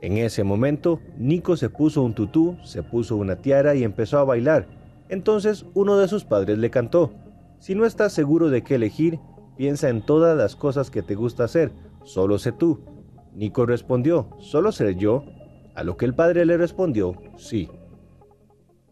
En 0.00 0.16
ese 0.16 0.44
momento, 0.44 1.00
Nico 1.18 1.56
se 1.56 1.68
puso 1.68 2.02
un 2.02 2.14
tutú, 2.14 2.56
se 2.64 2.82
puso 2.82 3.16
una 3.16 3.36
tiara 3.36 3.74
y 3.74 3.84
empezó 3.84 4.18
a 4.18 4.24
bailar. 4.24 4.66
Entonces 5.08 5.66
uno 5.74 5.98
de 5.98 6.08
sus 6.08 6.24
padres 6.24 6.58
le 6.58 6.70
cantó, 6.70 7.12
si 7.58 7.74
no 7.74 7.84
estás 7.84 8.12
seguro 8.12 8.48
de 8.48 8.62
qué 8.62 8.76
elegir, 8.76 9.18
piensa 9.56 9.90
en 9.90 10.00
todas 10.00 10.36
las 10.36 10.56
cosas 10.56 10.90
que 10.90 11.02
te 11.02 11.14
gusta 11.14 11.44
hacer, 11.44 11.72
solo 12.04 12.38
sé 12.38 12.52
tú. 12.52 12.80
Nico 13.34 13.66
respondió, 13.66 14.28
¿solo 14.38 14.72
ser 14.72 14.96
yo? 14.96 15.24
A 15.74 15.84
lo 15.84 15.96
que 15.96 16.06
el 16.06 16.14
padre 16.14 16.46
le 16.46 16.56
respondió, 16.56 17.14
sí. 17.36 17.68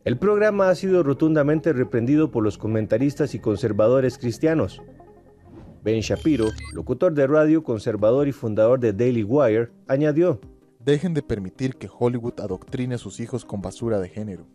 El 0.08 0.16
programa 0.16 0.70
ha 0.70 0.74
sido 0.74 1.02
rotundamente 1.02 1.70
reprendido 1.74 2.30
por 2.30 2.42
los 2.42 2.56
comentaristas 2.56 3.34
y 3.34 3.40
conservadores 3.40 4.16
cristianos. 4.16 4.80
Ben 5.84 6.00
Shapiro, 6.00 6.46
locutor 6.72 7.12
de 7.12 7.26
radio, 7.26 7.62
conservador 7.62 8.26
y 8.26 8.32
fundador 8.32 8.80
de 8.80 8.94
Daily 8.94 9.22
Wire, 9.22 9.68
añadió, 9.86 10.40
Dejen 10.82 11.12
de 11.12 11.22
permitir 11.22 11.76
que 11.76 11.90
Hollywood 11.92 12.40
adoctrine 12.40 12.94
a 12.94 12.98
sus 12.98 13.20
hijos 13.20 13.44
con 13.44 13.60
basura 13.60 13.98
de 14.00 14.08
género. 14.08 14.46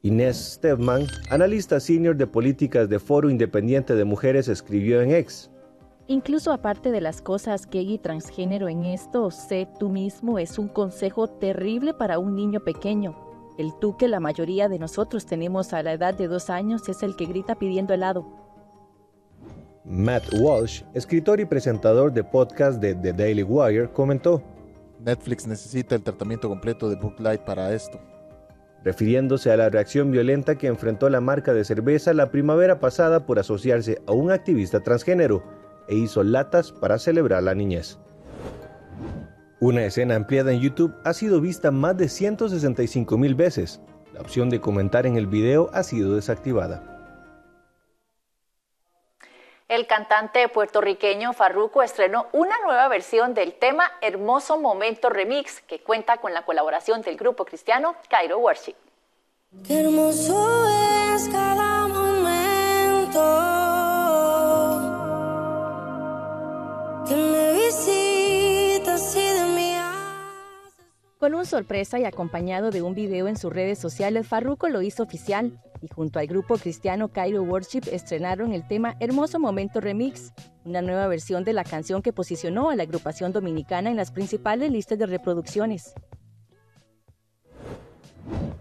Inés 0.00 0.54
Stedman, 0.54 1.06
analista 1.28 1.78
senior 1.78 2.16
de 2.16 2.26
políticas 2.26 2.88
de 2.88 2.98
Foro 2.98 3.28
Independiente 3.28 3.94
de 3.94 4.06
Mujeres, 4.06 4.48
escribió 4.48 5.02
en 5.02 5.10
X. 5.10 5.50
Incluso 6.06 6.50
aparte 6.50 6.90
de 6.92 7.02
las 7.02 7.20
cosas 7.20 7.68
gay 7.68 7.92
y 7.92 7.98
transgénero 7.98 8.70
en 8.70 8.86
esto, 8.86 9.30
sé 9.30 9.68
tú 9.78 9.90
mismo 9.90 10.38
es 10.38 10.58
un 10.58 10.68
consejo 10.68 11.28
terrible 11.28 11.92
para 11.92 12.18
un 12.18 12.34
niño 12.34 12.60
pequeño 12.60 13.28
el 13.58 13.72
tú 13.80 13.96
que 13.96 14.08
la 14.08 14.20
mayoría 14.20 14.68
de 14.68 14.78
nosotros 14.78 15.26
tenemos 15.26 15.72
a 15.72 15.82
la 15.82 15.92
edad 15.92 16.14
de 16.14 16.28
dos 16.28 16.50
años 16.50 16.88
es 16.88 17.02
el 17.02 17.16
que 17.16 17.26
grita 17.26 17.54
pidiendo 17.54 17.94
helado. 17.94 18.26
Matt 19.84 20.24
Walsh, 20.34 20.82
escritor 20.94 21.40
y 21.40 21.44
presentador 21.44 22.12
de 22.12 22.22
podcast 22.22 22.80
de 22.80 22.94
The 22.94 23.12
Daily 23.12 23.42
Wire, 23.42 23.90
comentó, 23.90 24.42
Netflix 25.00 25.46
necesita 25.46 25.94
el 25.94 26.02
tratamiento 26.02 26.48
completo 26.48 26.88
de 26.88 26.96
Booklight 26.96 27.40
para 27.42 27.72
esto. 27.72 27.98
Refiriéndose 28.84 29.50
a 29.50 29.56
la 29.56 29.68
reacción 29.68 30.10
violenta 30.10 30.56
que 30.56 30.66
enfrentó 30.66 31.08
la 31.10 31.20
marca 31.20 31.52
de 31.52 31.64
cerveza 31.64 32.14
la 32.14 32.30
primavera 32.30 32.80
pasada 32.80 33.26
por 33.26 33.38
asociarse 33.38 34.00
a 34.06 34.12
un 34.12 34.30
activista 34.30 34.80
transgénero 34.80 35.42
e 35.88 35.96
hizo 35.96 36.22
latas 36.22 36.72
para 36.72 36.98
celebrar 36.98 37.42
la 37.42 37.54
niñez. 37.54 37.98
Una 39.62 39.84
escena 39.84 40.14
ampliada 40.14 40.52
en 40.52 40.60
YouTube 40.60 40.94
ha 41.04 41.12
sido 41.12 41.38
vista 41.38 41.70
más 41.70 41.94
de 41.94 42.08
165 42.08 43.18
mil 43.18 43.34
veces. 43.34 43.78
La 44.14 44.22
opción 44.22 44.48
de 44.48 44.58
comentar 44.58 45.04
en 45.04 45.16
el 45.16 45.26
video 45.26 45.68
ha 45.74 45.82
sido 45.82 46.16
desactivada. 46.16 46.82
El 49.68 49.86
cantante 49.86 50.48
puertorriqueño 50.48 51.34
Farruko 51.34 51.82
estrenó 51.82 52.28
una 52.32 52.54
nueva 52.64 52.88
versión 52.88 53.34
del 53.34 53.52
tema 53.52 53.84
Hermoso 54.00 54.58
Momento 54.58 55.10
Remix, 55.10 55.60
que 55.60 55.80
cuenta 55.82 56.16
con 56.16 56.32
la 56.32 56.46
colaboración 56.46 57.02
del 57.02 57.18
grupo 57.18 57.44
cristiano 57.44 57.96
Cairo 58.08 58.38
Worship. 58.38 58.76
hermoso 59.68 60.68
es 61.14 61.28
cada 61.28 61.86
momento 61.86 63.49
Con 71.20 71.34
un 71.34 71.44
sorpresa 71.44 71.98
y 71.98 72.06
acompañado 72.06 72.70
de 72.70 72.80
un 72.80 72.94
video 72.94 73.28
en 73.28 73.36
sus 73.36 73.52
redes 73.52 73.78
sociales, 73.78 74.26
Farruko 74.26 74.70
lo 74.70 74.80
hizo 74.80 75.02
oficial 75.02 75.60
y 75.82 75.88
junto 75.88 76.18
al 76.18 76.26
grupo 76.26 76.56
cristiano 76.56 77.08
Cairo 77.08 77.42
Worship 77.42 77.82
estrenaron 77.92 78.54
el 78.54 78.66
tema 78.66 78.96
Hermoso 79.00 79.38
Momento 79.38 79.82
Remix, 79.82 80.32
una 80.64 80.80
nueva 80.80 81.06
versión 81.08 81.44
de 81.44 81.52
la 81.52 81.62
canción 81.62 82.00
que 82.00 82.14
posicionó 82.14 82.70
a 82.70 82.74
la 82.74 82.84
agrupación 82.84 83.34
dominicana 83.34 83.90
en 83.90 83.96
las 83.96 84.12
principales 84.12 84.72
listas 84.72 84.98
de 84.98 85.04
reproducciones. 85.04 85.92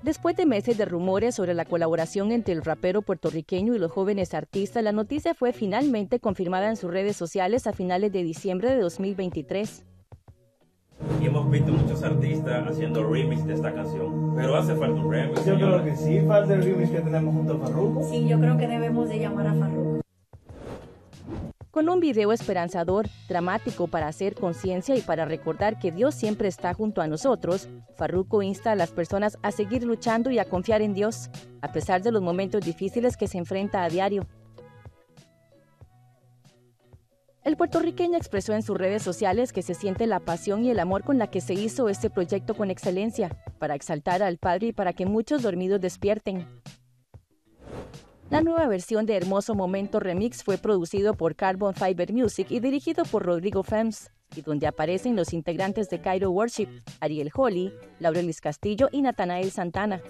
Después 0.03 0.35
de 0.35 0.45
meses 0.45 0.77
de 0.77 0.83
rumores 0.83 1.35
sobre 1.35 1.53
la 1.53 1.63
colaboración 1.63 2.33
entre 2.33 2.53
el 2.53 2.65
rapero 2.65 3.01
puertorriqueño 3.01 3.73
y 3.73 3.79
los 3.79 3.93
jóvenes 3.93 4.33
artistas, 4.33 4.83
la 4.83 4.91
noticia 4.91 5.33
fue 5.33 5.53
finalmente 5.53 6.19
confirmada 6.19 6.67
en 6.67 6.75
sus 6.75 6.91
redes 6.91 7.15
sociales 7.15 7.67
a 7.67 7.71
finales 7.71 8.11
de 8.11 8.21
diciembre 8.21 8.69
de 8.69 8.81
2023. 8.81 9.85
Y 11.21 11.25
hemos 11.25 11.49
visto 11.49 11.71
muchos 11.71 12.03
artistas 12.03 12.67
haciendo 12.67 13.03
remix 13.03 13.45
de 13.45 13.53
esta 13.53 13.73
canción. 13.73 14.33
Pero 14.35 14.55
hace 14.55 14.75
falta 14.75 15.01
un 15.01 15.11
remix. 15.11 15.45
Yo 15.45 15.55
creo 15.55 15.83
que 15.83 15.95
sí, 15.95 16.21
falta 16.27 16.53
el 16.53 16.63
remix 16.63 16.89
que 16.89 17.01
tenemos 17.01 17.33
junto 17.33 17.53
a 17.53 17.57
Farruko. 17.57 18.03
Sí, 18.09 18.27
yo 18.27 18.39
creo 18.39 18.57
que 18.57 18.67
debemos 18.67 19.09
de 19.09 19.19
llamar 19.19 19.47
a 19.47 19.53
Farruko. 19.53 19.99
Con 21.71 21.87
un 21.87 21.99
video 21.99 22.33
esperanzador, 22.33 23.07
dramático 23.27 23.87
para 23.87 24.07
hacer 24.07 24.33
conciencia 24.33 24.95
y 24.95 25.01
para 25.01 25.25
recordar 25.25 25.77
que 25.77 25.91
Dios 25.91 26.15
siempre 26.15 26.47
está 26.47 26.73
junto 26.73 26.99
a 27.01 27.07
nosotros, 27.07 27.69
Farruko 27.95 28.41
insta 28.41 28.71
a 28.71 28.75
las 28.75 28.91
personas 28.91 29.37
a 29.43 29.51
seguir 29.51 29.83
luchando 29.83 30.31
y 30.31 30.39
a 30.39 30.45
confiar 30.45 30.81
en 30.81 30.93
Dios, 30.93 31.29
a 31.61 31.71
pesar 31.71 32.01
de 32.01 32.11
los 32.11 32.23
momentos 32.23 32.65
difíciles 32.65 33.15
que 33.15 33.27
se 33.27 33.37
enfrenta 33.37 33.83
a 33.83 33.89
diario. 33.89 34.25
El 37.49 37.57
puertorriqueño 37.57 38.15
expresó 38.15 38.53
en 38.53 38.61
sus 38.61 38.77
redes 38.77 39.01
sociales 39.01 39.53
que 39.53 39.63
se 39.63 39.73
siente 39.73 40.05
la 40.05 40.19
pasión 40.19 40.63
y 40.63 40.69
el 40.69 40.77
amor 40.77 41.03
con 41.03 41.17
la 41.17 41.31
que 41.31 41.41
se 41.41 41.55
hizo 41.55 41.89
este 41.89 42.11
proyecto 42.11 42.53
con 42.53 42.69
excelencia, 42.69 43.43
para 43.57 43.73
exaltar 43.73 44.21
al 44.21 44.37
Padre 44.37 44.67
y 44.67 44.71
para 44.71 44.93
que 44.93 45.07
muchos 45.07 45.41
dormidos 45.41 45.81
despierten. 45.81 46.45
La 48.29 48.41
nueva 48.41 48.67
versión 48.67 49.07
de 49.07 49.17
Hermoso 49.17 49.55
Momento 49.55 49.99
Remix 49.99 50.43
fue 50.43 50.59
producido 50.59 51.15
por 51.15 51.35
Carbon 51.35 51.73
Fiber 51.73 52.13
Music 52.13 52.51
y 52.51 52.59
dirigido 52.59 53.03
por 53.03 53.25
Rodrigo 53.25 53.63
Fems, 53.63 54.11
y 54.35 54.43
donde 54.43 54.67
aparecen 54.67 55.15
los 55.15 55.33
integrantes 55.33 55.89
de 55.89 56.01
Cairo 56.01 56.29
Worship, 56.29 56.67
Ariel 56.99 57.31
Holly, 57.33 57.73
Laurelis 57.99 58.41
Castillo 58.41 58.89
y 58.91 59.01
Natanael 59.01 59.49
Santana. 59.49 60.03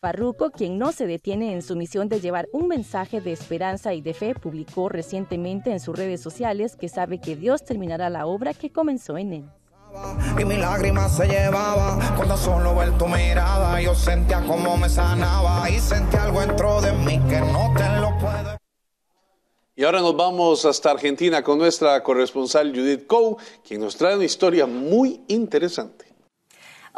Farruko, 0.00 0.50
quien 0.50 0.78
no 0.78 0.92
se 0.92 1.06
detiene 1.06 1.54
en 1.54 1.62
su 1.62 1.74
misión 1.74 2.10
de 2.10 2.20
llevar 2.20 2.48
un 2.52 2.68
mensaje 2.68 3.22
de 3.22 3.32
esperanza 3.32 3.94
y 3.94 4.02
de 4.02 4.12
fe, 4.12 4.34
publicó 4.34 4.90
recientemente 4.90 5.70
en 5.70 5.80
sus 5.80 5.96
redes 5.96 6.20
sociales 6.20 6.76
que 6.76 6.90
sabe 6.90 7.18
que 7.18 7.34
Dios 7.34 7.64
terminará 7.64 8.10
la 8.10 8.26
obra 8.26 8.52
que 8.52 8.70
comenzó 8.70 9.16
en 9.16 9.32
él. 9.32 9.50
Y 10.38 10.44
mi 10.44 10.58
lágrima 10.58 11.08
se 11.08 11.26
llevaba 11.26 11.98
cuando 12.14 12.36
solo 12.36 12.74
ver 12.74 12.98
tu 12.98 13.06
mirada. 13.06 13.80
Yo 13.80 13.94
sentía 13.94 14.42
como 14.42 14.76
me 14.76 14.90
sanaba 14.90 15.70
y 15.70 15.78
sentía 15.78 16.24
algo 16.24 16.40
dentro 16.40 16.82
de 16.82 16.92
mí 16.92 17.18
que 17.30 17.40
no 17.40 17.72
te 17.74 18.00
lo 18.00 18.18
puedo. 18.18 18.58
Y 19.74 19.84
ahora 19.84 20.00
nos 20.00 20.14
vamos 20.14 20.66
hasta 20.66 20.90
Argentina 20.90 21.42
con 21.42 21.56
nuestra 21.56 22.02
corresponsal 22.02 22.70
Judith 22.74 23.06
Coe, 23.06 23.36
quien 23.66 23.80
nos 23.80 23.96
trae 23.96 24.16
una 24.16 24.24
historia 24.24 24.66
muy 24.66 25.22
interesante. 25.28 26.15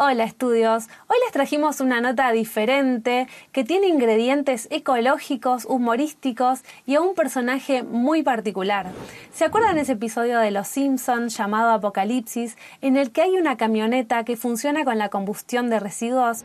Hola 0.01 0.23
estudios, 0.23 0.87
hoy 1.09 1.17
les 1.25 1.33
trajimos 1.33 1.81
una 1.81 2.01
nota 2.01 2.31
diferente 2.31 3.27
que 3.51 3.65
tiene 3.65 3.89
ingredientes 3.89 4.69
ecológicos, 4.71 5.65
humorísticos 5.65 6.61
y 6.87 6.95
a 6.95 7.01
un 7.01 7.17
personaje 7.17 7.83
muy 7.83 8.23
particular. 8.23 8.87
¿Se 9.35 9.45
acuerdan 9.45 9.77
ese 9.77 9.95
episodio 9.95 10.39
de 10.39 10.53
Los 10.53 10.69
Simpsons 10.69 11.37
llamado 11.37 11.73
Apocalipsis 11.73 12.57
en 12.81 12.97
el 12.97 13.11
que 13.11 13.23
hay 13.23 13.39
una 13.39 13.57
camioneta 13.57 14.23
que 14.23 14.37
funciona 14.37 14.85
con 14.85 14.99
la 14.99 15.09
combustión 15.09 15.69
de 15.69 15.81
residuos? 15.81 16.45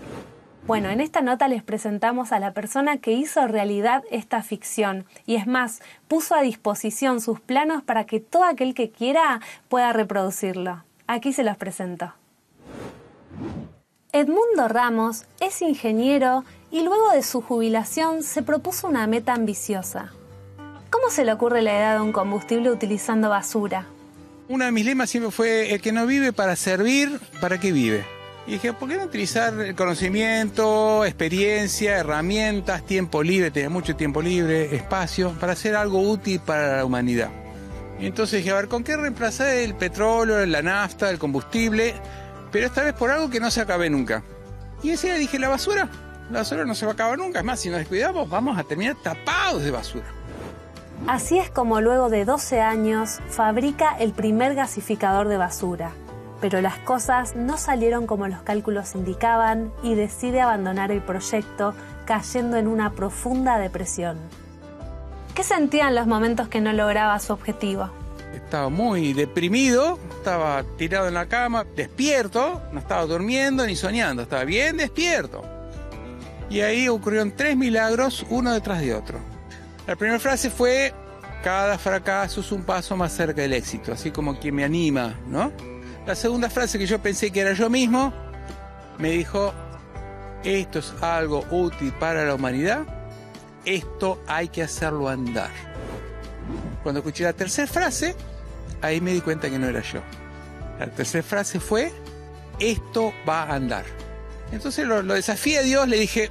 Bueno, 0.66 0.90
en 0.90 1.00
esta 1.00 1.22
nota 1.22 1.48
les 1.48 1.62
presentamos 1.62 2.32
a 2.32 2.40
la 2.40 2.54
persona 2.54 2.98
que 2.98 3.12
hizo 3.12 3.46
realidad 3.46 4.04
esta 4.10 4.42
ficción 4.42 5.06
y 5.28 5.36
es 5.36 5.46
más, 5.46 5.84
puso 6.08 6.34
a 6.34 6.42
disposición 6.42 7.22
sus 7.22 7.40
planos 7.40 7.84
para 7.84 8.06
que 8.06 8.20
todo 8.20 8.46
aquel 8.46 8.74
que 8.74 8.90
quiera 8.90 9.42
pueda 9.70 9.94
reproducirlo. 9.94 10.84
Aquí 11.06 11.34
se 11.34 11.44
los 11.44 11.56
presento. 11.56 12.16
Edmundo 14.15 14.67
Ramos 14.67 15.24
es 15.39 15.63
ingeniero 15.63 16.46
y 16.70 16.84
luego 16.84 17.10
de 17.13 17.24
su 17.24 17.41
jubilación 17.41 18.22
se 18.22 18.43
propuso 18.43 18.88
una 18.88 19.08
meta 19.08 19.34
ambiciosa. 19.34 20.12
¿Cómo 20.91 21.10
se 21.10 21.25
le 21.25 21.34
ocurre 21.34 21.63
la 21.63 21.72
idea 21.72 21.93
de 21.96 22.01
un 22.01 22.12
combustible 22.12 22.70
utilizando 22.70 23.29
basura? 23.29 23.88
Uno 24.50 24.65
de 24.65 24.72
mis 24.72 24.86
lemas 24.86 25.10
siempre 25.10 25.32
fue, 25.32 25.74
el 25.74 25.82
que 25.82 25.91
no 25.91 26.05
vive 26.05 26.32
para 26.32 26.55
servir, 26.55 27.20
¿para 27.41 27.60
qué 27.60 27.72
vive? 27.72 28.05
Y 28.46 28.51
dije, 28.51 28.74
¿por 28.74 28.88
qué 28.88 28.98
no 28.98 29.05
utilizar 29.05 29.60
el 29.60 29.74
conocimiento, 29.74 31.05
experiencia, 31.05 31.98
herramientas, 31.98 32.86
tiempo 32.86 33.24
libre, 33.24 33.50
tener 33.50 33.72
mucho 33.72 33.96
tiempo 33.96 34.22
libre, 34.22 34.75
espacio, 34.75 35.32
para 35.39 35.53
hacer 35.53 35.75
algo 35.75 36.00
útil 36.00 36.39
para 36.39 36.77
la 36.77 36.86
humanidad? 36.86 37.32
Y 38.00 38.05
entonces 38.05 38.43
dije, 38.43 38.51
a 38.51 38.58
ver, 38.58 38.67
¿con 38.67 38.84
qué 38.84 38.96
reemplazar 38.96 39.48
el 39.48 39.74
petróleo, 39.74 40.46
la 40.46 40.62
nafta, 40.62 41.10
el 41.10 41.17
combustible? 41.17 41.96
Pero 42.54 42.68
esta 42.68 42.84
vez 42.84 42.94
por 42.94 43.10
algo 43.10 43.32
que 43.32 43.40
no 43.40 43.50
se 43.50 43.60
acabe 43.60 43.90
nunca. 43.90 44.24
Y 44.84 44.92
ese 44.92 45.08
día 45.08 45.16
dije, 45.16 45.40
la 45.40 45.50
basura, 45.50 45.90
la 46.30 46.40
basura 46.40 46.66
no 46.66 46.76
se 46.76 46.86
va 46.86 46.92
a 46.92 46.94
acabar 46.94 47.18
nunca, 47.18 47.40
es 47.40 47.46
más, 47.46 47.60
si 47.60 47.70
nos 47.70 47.80
descuidamos 47.80 48.30
vamos 48.30 48.58
a 48.58 48.64
terminar 48.64 48.96
tapados 49.04 49.64
de 49.64 49.72
basura. 49.72 50.06
Así 51.08 51.40
es 51.40 51.50
como 51.50 51.82
luego 51.82 52.10
de 52.10 52.26
12 52.26 52.62
años 52.62 53.20
fabrica 53.28 53.98
el 54.00 54.14
primer 54.14 54.54
gasificador 54.54 55.28
de 55.28 55.38
basura. 55.38 55.92
Pero 56.40 56.62
las 56.62 56.78
cosas 56.78 57.36
no 57.36 57.58
salieron 57.58 58.06
como 58.06 58.28
los 58.28 58.42
cálculos 58.42 58.96
indicaban 58.96 59.72
y 59.82 59.96
decide 59.96 60.42
abandonar 60.42 60.92
el 60.92 61.02
proyecto 61.02 61.74
cayendo 62.06 62.58
en 62.58 62.68
una 62.68 62.92
profunda 62.92 63.58
depresión. 63.58 64.18
¿Qué 65.34 65.44
sentía 65.44 65.88
en 65.88 65.96
los 65.96 66.06
momentos 66.06 66.50
que 66.50 66.62
no 66.62 66.72
lograba 66.72 67.18
su 67.20 67.34
objetivo? 67.34 67.89
Estaba 68.34 68.69
muy 68.69 69.13
deprimido, 69.13 70.00
estaba 70.17 70.63
tirado 70.78 71.08
en 71.08 71.13
la 71.13 71.28
cama, 71.28 71.65
despierto, 71.76 72.62
no 72.72 72.80
estaba 72.80 73.06
durmiendo 73.06 73.65
ni 73.65 73.76
soñando, 73.76 74.24
estaba 74.24 74.43
bien 74.43 74.78
despierto. 74.78 75.43
Y 76.50 76.62
ahí 76.62 76.88
ocurrieron 76.88 77.32
tres 77.36 77.56
milagros, 77.58 78.26
uno 78.30 78.54
detrás 78.54 78.82
de 78.82 78.93
otro. 78.93 79.19
La 79.88 79.96
primera 79.96 80.19
frase 80.19 80.50
fue, 80.50 80.93
cada 81.43 81.78
fracaso 81.78 82.41
es 82.41 82.52
un 82.52 82.63
paso 82.63 82.96
más 82.96 83.12
cerca 83.12 83.41
del 83.41 83.54
éxito, 83.54 83.91
así 83.91 84.12
como 84.12 84.39
quien 84.39 84.56
me 84.56 84.63
anima, 84.63 85.19
¿no? 85.28 85.52
La 86.06 86.15
segunda 86.15 86.50
frase 86.50 86.78
que 86.78 86.86
yo 86.86 87.02
pensé 87.02 87.32
que 87.32 87.41
era 87.41 87.54
yo 87.54 87.69
mismo, 87.69 88.13
me 88.98 89.12
dijo, 89.12 89.54
esto 90.43 90.80
es 90.80 90.93
algo 91.02 91.46
útil 91.50 91.91
para 91.93 92.26
la 92.26 92.36
humanidad, 92.36 92.86
esto 93.65 94.22
hay 94.28 94.50
que 94.50 94.63
hacerlo 94.63 95.08
andar. 95.10 95.73
Cuando 96.84 97.00
escuché 97.00 97.24
la 97.24 97.34
tercera 97.34 97.65
frase, 97.65 98.13
ahí 98.82 99.00
me 99.00 99.13
di 99.13 99.22
cuenta 99.22 99.50
que 99.50 99.58
no 99.58 99.67
era 99.67 99.82
yo. 99.82 100.02
La 100.78 100.88
tercera 100.88 101.24
frase 101.24 101.60
fue, 101.60 101.91
esto 102.60 103.13
va 103.28 103.43
a 103.43 103.56
andar. 103.56 103.86
Entonces 104.52 104.86
lo, 104.86 105.02
lo 105.02 105.13
desafié 105.13 105.60
a 105.60 105.62
Dios, 105.63 105.88
le 105.88 105.98
dije, 105.98 106.30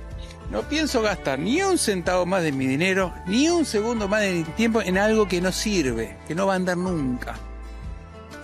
no 0.50 0.62
pienso 0.62 1.00
gastar 1.00 1.38
ni 1.38 1.62
un 1.62 1.78
centavo 1.78 2.26
más 2.26 2.42
de 2.42 2.52
mi 2.52 2.66
dinero, 2.66 3.14
ni 3.26 3.48
un 3.48 3.64
segundo 3.64 4.06
más 4.06 4.20
de 4.20 4.32
mi 4.32 4.44
tiempo 4.44 4.82
en 4.82 4.98
algo 4.98 5.26
que 5.26 5.40
no 5.40 5.50
sirve, 5.50 6.18
que 6.28 6.34
no 6.34 6.46
va 6.46 6.52
a 6.52 6.56
andar 6.56 6.76
nunca. 6.76 7.34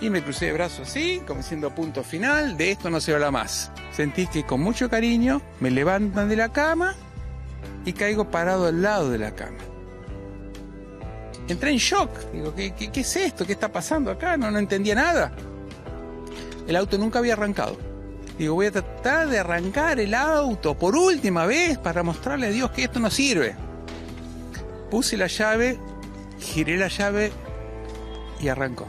Y 0.01 0.09
me 0.09 0.23
crucé 0.23 0.47
de 0.47 0.53
brazos 0.53 0.87
así, 0.89 1.21
como 1.27 1.41
diciendo 1.41 1.75
punto 1.75 2.03
final, 2.03 2.57
de 2.57 2.71
esto 2.71 2.89
no 2.89 2.99
se 2.99 3.13
habla 3.13 3.29
más. 3.31 3.71
Sentí 3.91 4.25
que 4.27 4.43
con 4.43 4.61
mucho 4.61 4.89
cariño 4.89 5.41
me 5.59 5.69
levantan 5.69 6.29
de 6.29 6.37
la 6.37 6.49
cama 6.51 6.95
y 7.85 7.93
caigo 7.93 8.31
parado 8.31 8.67
al 8.67 8.81
lado 8.81 9.11
de 9.11 9.19
la 9.19 9.35
cama 9.35 9.68
entré 11.53 11.71
en 11.71 11.77
shock. 11.77 12.09
Digo, 12.31 12.53
¿qué, 12.55 12.73
es 12.93 13.15
esto? 13.15 13.45
¿Qué 13.45 13.53
está 13.53 13.71
pasando 13.71 14.11
acá? 14.11 14.37
No, 14.37 14.51
no 14.51 14.59
entendía 14.59 14.95
nada. 14.95 15.31
El 16.67 16.75
auto 16.75 16.97
nunca 16.97 17.19
había 17.19 17.33
arrancado. 17.33 17.77
Digo, 18.37 18.55
voy 18.55 18.67
a 18.67 18.71
tratar 18.71 19.27
de 19.27 19.39
arrancar 19.39 19.99
el 19.99 20.13
auto 20.13 20.77
por 20.77 20.95
última 20.95 21.45
vez 21.45 21.77
para 21.77 22.03
mostrarle 22.03 22.47
a 22.47 22.49
Dios 22.51 22.71
que 22.71 22.83
esto 22.83 22.99
no 22.99 23.09
sirve. 23.09 23.55
Puse 24.89 25.17
la 25.17 25.27
llave, 25.27 25.79
giré 26.39 26.77
la 26.77 26.87
llave 26.87 27.31
y 28.39 28.47
arrancó. 28.47 28.87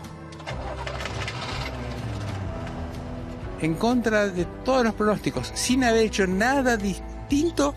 En 3.61 3.75
contra 3.75 4.29
de 4.29 4.45
todos 4.65 4.85
los 4.85 4.95
pronósticos, 4.95 5.51
sin 5.55 5.85
haber 5.85 6.07
hecho 6.07 6.27
nada 6.27 6.77
distinto 6.77 7.75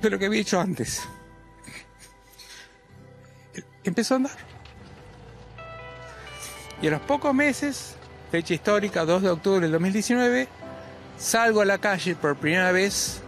de 0.00 0.10
lo 0.10 0.18
que 0.18 0.26
había 0.26 0.40
hecho 0.40 0.60
antes 0.60 1.02
empezó 3.84 4.14
a 4.14 4.16
andar. 4.18 4.36
Y 6.80 6.88
a 6.88 6.90
los 6.90 7.00
pocos 7.00 7.34
meses, 7.34 7.94
fecha 8.30 8.54
histórica, 8.54 9.04
2 9.04 9.22
de 9.22 9.30
octubre 9.30 9.60
del 9.60 9.72
2019, 9.72 10.48
salgo 11.16 11.60
a 11.60 11.64
la 11.64 11.78
calle 11.78 12.16
por 12.16 12.36
primera 12.36 12.72
vez 12.72 13.20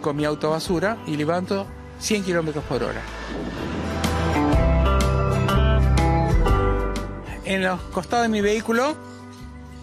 con 0.00 0.16
mi 0.16 0.24
auto 0.24 0.50
basura 0.50 0.96
y 1.06 1.16
levanto 1.16 1.66
100 2.00 2.24
kilómetros 2.24 2.64
por 2.64 2.82
hora. 2.82 3.00
En 7.44 7.62
los 7.62 7.80
costados 7.80 8.24
de 8.24 8.28
mi 8.28 8.40
vehículo 8.40 8.96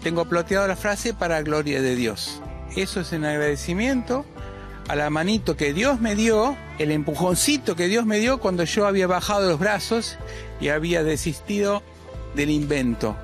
tengo 0.02 0.24
ploteado 0.26 0.68
la 0.68 0.76
frase 0.76 1.14
para 1.14 1.42
gloria 1.42 1.82
de 1.82 1.96
Dios. 1.96 2.40
Eso 2.76 3.00
es 3.00 3.12
en 3.12 3.24
agradecimiento 3.24 4.24
a 4.88 4.94
la 4.94 5.10
manito 5.10 5.56
que 5.56 5.72
Dios 5.72 6.00
me 6.00 6.14
dio, 6.14 6.56
el 6.78 6.90
empujoncito 6.90 7.76
que 7.76 7.86
Dios 7.86 8.06
me 8.06 8.18
dio 8.18 8.38
cuando 8.38 8.64
yo 8.64 8.86
había 8.86 9.06
bajado 9.06 9.48
los 9.48 9.58
brazos 9.58 10.18
y 10.60 10.68
había 10.68 11.02
desistido 11.02 11.82
del 12.34 12.50
invento. 12.50 13.16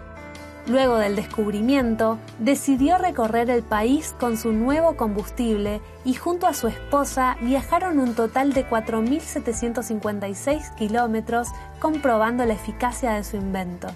Luego 0.69 0.97
del 0.97 1.17
descubrimiento, 1.17 2.21
decidió 2.39 2.97
recorrer 2.97 3.51
el 3.51 3.65
país 3.65 4.15
con 4.21 4.37
su 4.37 4.53
nuevo 4.53 4.97
combustible 4.97 5.81
y 6.05 6.15
junto 6.15 6.47
a 6.47 6.55
su 6.55 6.69
esposa 6.69 7.37
viajaron 7.41 7.99
un 7.99 8.15
total 8.15 8.53
de 8.53 8.65
4.756 8.69 10.73
kilómetros 10.77 11.49
comprobando 11.81 12.45
la 12.45 12.55
eficacia 12.55 13.15
de 13.15 13.25
su 13.25 13.37
invento. 13.37 13.89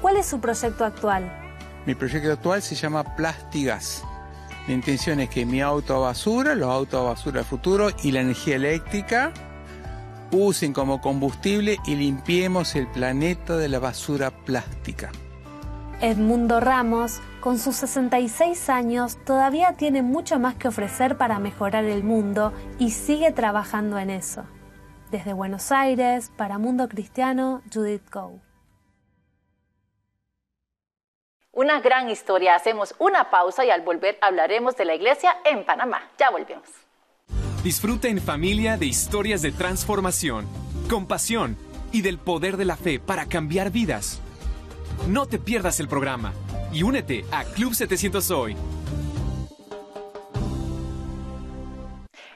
¿Cuál 0.00 0.16
es 0.16 0.24
su 0.24 0.40
proyecto 0.40 0.86
actual? 0.86 1.30
Mi 1.84 1.94
proyecto 1.94 2.32
actual 2.32 2.62
se 2.62 2.74
llama 2.74 3.04
Plastigas 3.14 4.02
mi 4.66 4.74
intención 4.74 5.20
es 5.20 5.28
que 5.28 5.44
mi 5.44 5.60
auto 5.60 5.96
a 5.96 5.98
basura, 5.98 6.54
los 6.54 6.70
autos 6.70 7.00
a 7.00 7.04
basura 7.04 7.40
del 7.40 7.44
futuro 7.44 7.90
y 8.02 8.12
la 8.12 8.20
energía 8.20 8.56
eléctrica 8.56 9.32
usen 10.30 10.72
como 10.72 11.00
combustible 11.00 11.78
y 11.86 11.94
limpiemos 11.94 12.74
el 12.74 12.86
planeta 12.88 13.56
de 13.56 13.68
la 13.68 13.78
basura 13.78 14.30
plástica. 14.30 15.10
Edmundo 16.00 16.60
Ramos, 16.60 17.20
con 17.40 17.58
sus 17.58 17.76
66 17.76 18.68
años, 18.68 19.18
todavía 19.24 19.74
tiene 19.74 20.02
mucho 20.02 20.38
más 20.38 20.54
que 20.54 20.68
ofrecer 20.68 21.16
para 21.16 21.38
mejorar 21.38 21.84
el 21.84 22.02
mundo 22.02 22.52
y 22.78 22.90
sigue 22.90 23.32
trabajando 23.32 23.98
en 23.98 24.10
eso. 24.10 24.44
Desde 25.10 25.32
Buenos 25.32 25.70
Aires, 25.70 26.32
para 26.36 26.58
Mundo 26.58 26.88
Cristiano, 26.88 27.62
Judith 27.72 28.10
Go. 28.12 28.40
Una 31.54 31.80
gran 31.80 32.10
historia. 32.10 32.56
Hacemos 32.56 32.96
una 32.98 33.30
pausa 33.30 33.64
y 33.64 33.70
al 33.70 33.82
volver 33.82 34.18
hablaremos 34.20 34.76
de 34.76 34.84
la 34.84 34.96
iglesia 34.96 35.36
en 35.44 35.64
Panamá. 35.64 36.02
Ya 36.18 36.30
volvemos. 36.30 36.68
Disfruta 37.62 38.08
en 38.08 38.20
familia 38.20 38.76
de 38.76 38.86
historias 38.86 39.40
de 39.40 39.52
transformación, 39.52 40.46
compasión 40.90 41.56
y 41.92 42.02
del 42.02 42.18
poder 42.18 42.56
de 42.56 42.64
la 42.64 42.76
fe 42.76 42.98
para 42.98 43.26
cambiar 43.26 43.70
vidas. 43.70 44.20
No 45.06 45.26
te 45.26 45.38
pierdas 45.38 45.78
el 45.78 45.86
programa 45.86 46.32
y 46.72 46.82
únete 46.82 47.24
a 47.30 47.44
Club 47.44 47.72
700 47.74 48.30
Hoy. 48.32 48.56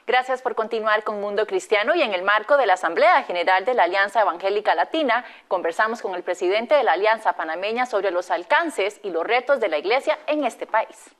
Gracias 0.09 0.41
por 0.41 0.55
continuar 0.55 1.03
con 1.03 1.21
Mundo 1.21 1.45
Cristiano 1.45 1.93
y 1.93 2.01
en 2.01 2.15
el 2.15 2.23
marco 2.23 2.57
de 2.57 2.65
la 2.65 2.73
Asamblea 2.73 3.21
General 3.25 3.63
de 3.63 3.75
la 3.75 3.83
Alianza 3.83 4.21
Evangélica 4.21 4.73
Latina 4.73 5.23
conversamos 5.47 6.01
con 6.01 6.15
el 6.15 6.23
presidente 6.23 6.73
de 6.73 6.83
la 6.83 6.93
Alianza 6.93 7.33
Panameña 7.33 7.85
sobre 7.85 8.09
los 8.09 8.31
alcances 8.31 8.99
y 9.03 9.11
los 9.11 9.23
retos 9.23 9.59
de 9.59 9.67
la 9.67 9.77
Iglesia 9.77 10.17
en 10.25 10.45
este 10.45 10.65
país. 10.65 11.11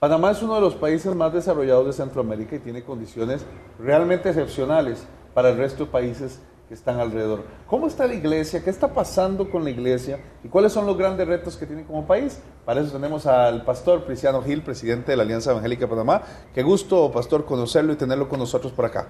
Panamá 0.00 0.32
es 0.32 0.42
uno 0.42 0.56
de 0.56 0.60
los 0.60 0.74
países 0.74 1.14
más 1.14 1.32
desarrollados 1.32 1.86
de 1.86 1.92
Centroamérica 1.92 2.56
y 2.56 2.58
tiene 2.58 2.82
condiciones 2.82 3.46
realmente 3.78 4.30
excepcionales 4.30 5.06
para 5.34 5.50
el 5.50 5.56
resto 5.56 5.84
de 5.84 5.92
países 5.92 6.42
están 6.74 7.00
alrededor. 7.00 7.44
¿Cómo 7.66 7.86
está 7.86 8.06
la 8.06 8.14
iglesia? 8.14 8.62
¿Qué 8.62 8.70
está 8.70 8.92
pasando 8.92 9.50
con 9.50 9.64
la 9.64 9.70
iglesia? 9.70 10.18
¿Y 10.42 10.48
cuáles 10.48 10.72
son 10.72 10.86
los 10.86 10.96
grandes 10.96 11.26
retos 11.26 11.56
que 11.56 11.66
tiene 11.66 11.84
como 11.84 12.06
país? 12.06 12.40
Para 12.64 12.80
eso 12.80 12.92
tenemos 12.92 13.26
al 13.26 13.64
pastor 13.64 14.04
Priciano 14.04 14.42
Gil, 14.42 14.62
presidente 14.62 15.12
de 15.12 15.16
la 15.16 15.22
Alianza 15.22 15.50
Evangélica 15.50 15.82
de 15.82 15.88
Panamá. 15.88 16.22
Qué 16.54 16.62
gusto, 16.62 17.10
pastor, 17.12 17.44
conocerlo 17.44 17.92
y 17.92 17.96
tenerlo 17.96 18.28
con 18.28 18.38
nosotros 18.38 18.72
por 18.72 18.84
acá. 18.84 19.08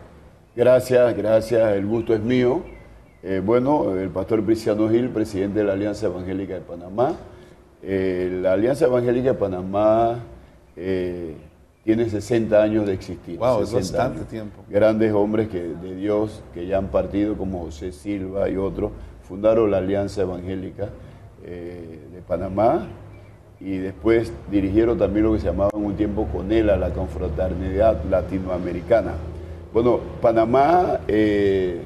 Gracias, 0.54 1.16
gracias. 1.16 1.72
El 1.72 1.86
gusto 1.86 2.14
es 2.14 2.20
mío. 2.20 2.62
Eh, 3.22 3.40
bueno, 3.44 3.96
el 3.96 4.10
pastor 4.10 4.44
Priciano 4.44 4.88
Gil, 4.88 5.10
presidente 5.10 5.60
de 5.60 5.64
la 5.64 5.74
Alianza 5.74 6.06
Evangélica 6.06 6.54
de 6.54 6.60
Panamá. 6.60 7.14
Eh, 7.82 8.38
la 8.42 8.52
Alianza 8.52 8.86
Evangélica 8.86 9.32
de 9.32 9.38
Panamá 9.38 10.20
eh, 10.76 11.36
tiene 11.84 12.08
60 12.08 12.62
años 12.62 12.86
de 12.86 12.94
existir. 12.94 13.38
Wow, 13.38 13.62
es 13.62 13.70
60 13.70 13.78
bastante 13.78 14.18
años. 14.18 14.28
tiempo. 14.28 14.64
Grandes 14.68 15.12
hombres 15.12 15.48
que, 15.48 15.62
de 15.62 15.96
Dios 15.96 16.42
que 16.54 16.66
ya 16.66 16.78
han 16.78 16.88
partido, 16.88 17.36
como 17.36 17.64
José 17.64 17.92
Silva 17.92 18.48
y 18.48 18.56
otros, 18.56 18.92
fundaron 19.28 19.70
la 19.70 19.78
Alianza 19.78 20.22
Evangélica 20.22 20.90
eh, 21.44 22.00
de 22.12 22.20
Panamá 22.22 22.86
y 23.60 23.78
después 23.78 24.32
dirigieron 24.50 24.98
también 24.98 25.26
lo 25.26 25.32
que 25.32 25.40
se 25.40 25.46
llamaba 25.46 25.70
en 25.74 25.84
un 25.84 25.96
tiempo 25.96 26.26
CONELA, 26.32 26.76
la 26.76 26.90
Confraternidad 26.90 28.04
Latinoamericana. 28.04 29.14
Bueno, 29.72 30.00
Panamá 30.20 31.00
eh, 31.08 31.80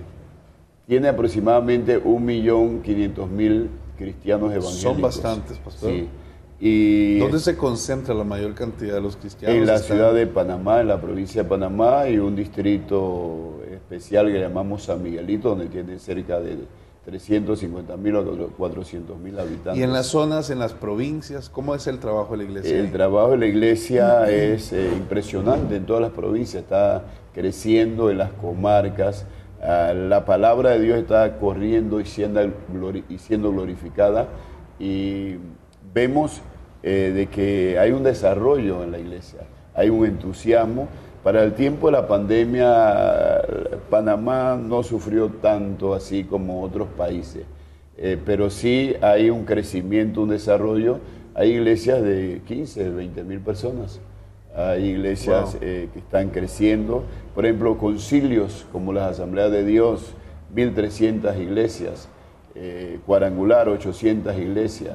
tiene 0.87 1.09
aproximadamente 1.09 2.03
1.500.000 2.03 3.69
cristianos 3.97 4.51
evangélicos. 4.53 4.81
Son 4.81 5.01
bastantes, 5.01 5.59
pastor. 5.59 5.91
Sí. 5.91 6.09
Y 6.59 7.19
¿Dónde 7.19 7.39
se 7.39 7.57
concentra 7.57 8.15
la 8.15 8.25
mayor 8.25 8.55
cantidad 8.55 8.95
de 8.95 9.01
los 9.03 9.17
cristianos? 9.17 9.57
en 9.59 9.67
la 9.67 9.75
Están- 9.75 9.97
ciudad 9.97 10.15
de 10.15 10.27
Panamá, 10.27 10.81
en 10.81 10.89
la 10.89 11.01
provincia 11.01 11.43
de 11.43 11.49
Panamá, 11.49 12.09
y 12.09 12.19
un 12.19 12.35
distrito 12.35 13.61
especial 13.71 14.33
que 14.33 14.41
llamamos 14.41 14.85
San 14.85 15.03
Miguelito, 15.03 15.51
donde 15.51 15.67
tiene 15.67 15.99
cerca 15.99 16.41
de 16.41 16.57
350 17.05 17.97
mil 17.99 18.17
o 18.17 18.49
400 18.57 19.19
mil 19.19 19.39
habitantes. 19.39 19.77
Y 19.79 19.83
en 19.83 19.93
las 19.93 20.07
zonas, 20.07 20.51
en 20.51 20.59
las 20.59 20.73
provincias, 20.73 21.49
¿cómo 21.51 21.75
es 21.75 21.87
el 21.87 21.99
trabajo 21.99 22.33
de 22.33 22.39
la 22.39 22.45
iglesia? 22.45 22.79
El 22.79 22.91
trabajo 22.91 23.31
de 23.33 23.37
la 23.37 23.47
iglesia 23.47 24.29
es 24.31 24.73
eh, 24.73 24.91
impresionante 24.97 25.77
en 25.77 25.85
todas 25.87 26.03
las 26.03 26.13
provincias, 26.13 26.63
está 26.65 27.05
creciendo 27.35 28.11
en 28.11 28.19
las 28.19 28.33
comarcas, 28.33 29.27
ah, 29.63 29.93
la 29.95 30.25
palabra 30.25 30.71
de 30.71 30.81
Dios 30.81 30.99
está 30.99 31.37
corriendo 31.39 32.01
y 32.01 32.07
siendo, 32.07 32.41
glori- 32.75 33.05
y 33.11 33.19
siendo 33.19 33.53
glorificada 33.53 34.27
y 34.81 35.37
vemos 35.97 36.43
eh, 36.83 37.11
de 37.15 37.27
que 37.29 37.79
hay 37.79 37.91
un 37.91 38.03
desarrollo 38.03 38.85
en 38.85 38.93
la 38.93 38.99
iglesia, 38.99 39.41
hay 39.75 39.89
un 39.89 40.05
entusiasmo. 40.05 40.89
Para 41.25 41.43
el 41.43 41.55
tiempo 41.55 41.87
de 41.87 41.93
la 41.93 42.07
pandemia, 42.07 43.43
Panamá 43.91 44.61
no 44.63 44.83
sufrió 44.83 45.29
tanto 45.41 45.95
así 45.95 46.23
como 46.25 46.63
otros 46.63 46.87
países. 46.97 47.45
Eh, 47.97 48.19
pero 48.25 48.51
sí 48.51 48.95
hay 49.01 49.31
un 49.31 49.45
crecimiento, 49.45 50.21
un 50.21 50.29
desarrollo. 50.29 50.99
Hay 51.35 51.53
iglesias 51.53 52.03
de 52.03 52.43
15, 52.47 52.91
20 52.91 53.25
mil 53.25 53.41
personas. 53.41 53.99
Hay 54.55 54.91
iglesias 54.91 55.55
Wow. 55.55 55.61
eh, 55.63 55.89
que 55.93 55.99
están 55.99 56.29
creciendo. 56.29 57.05
Por 57.35 57.47
ejemplo, 57.47 57.77
concilios 57.79 58.67
como 58.71 58.93
las 58.93 59.13
Asambleas 59.13 59.51
de 59.51 59.65
Dios, 59.65 60.13
1.300 60.55 61.41
iglesias. 61.41 62.09
Cuadrangular, 63.05 63.69
800 63.69 64.39
iglesias. 64.39 64.95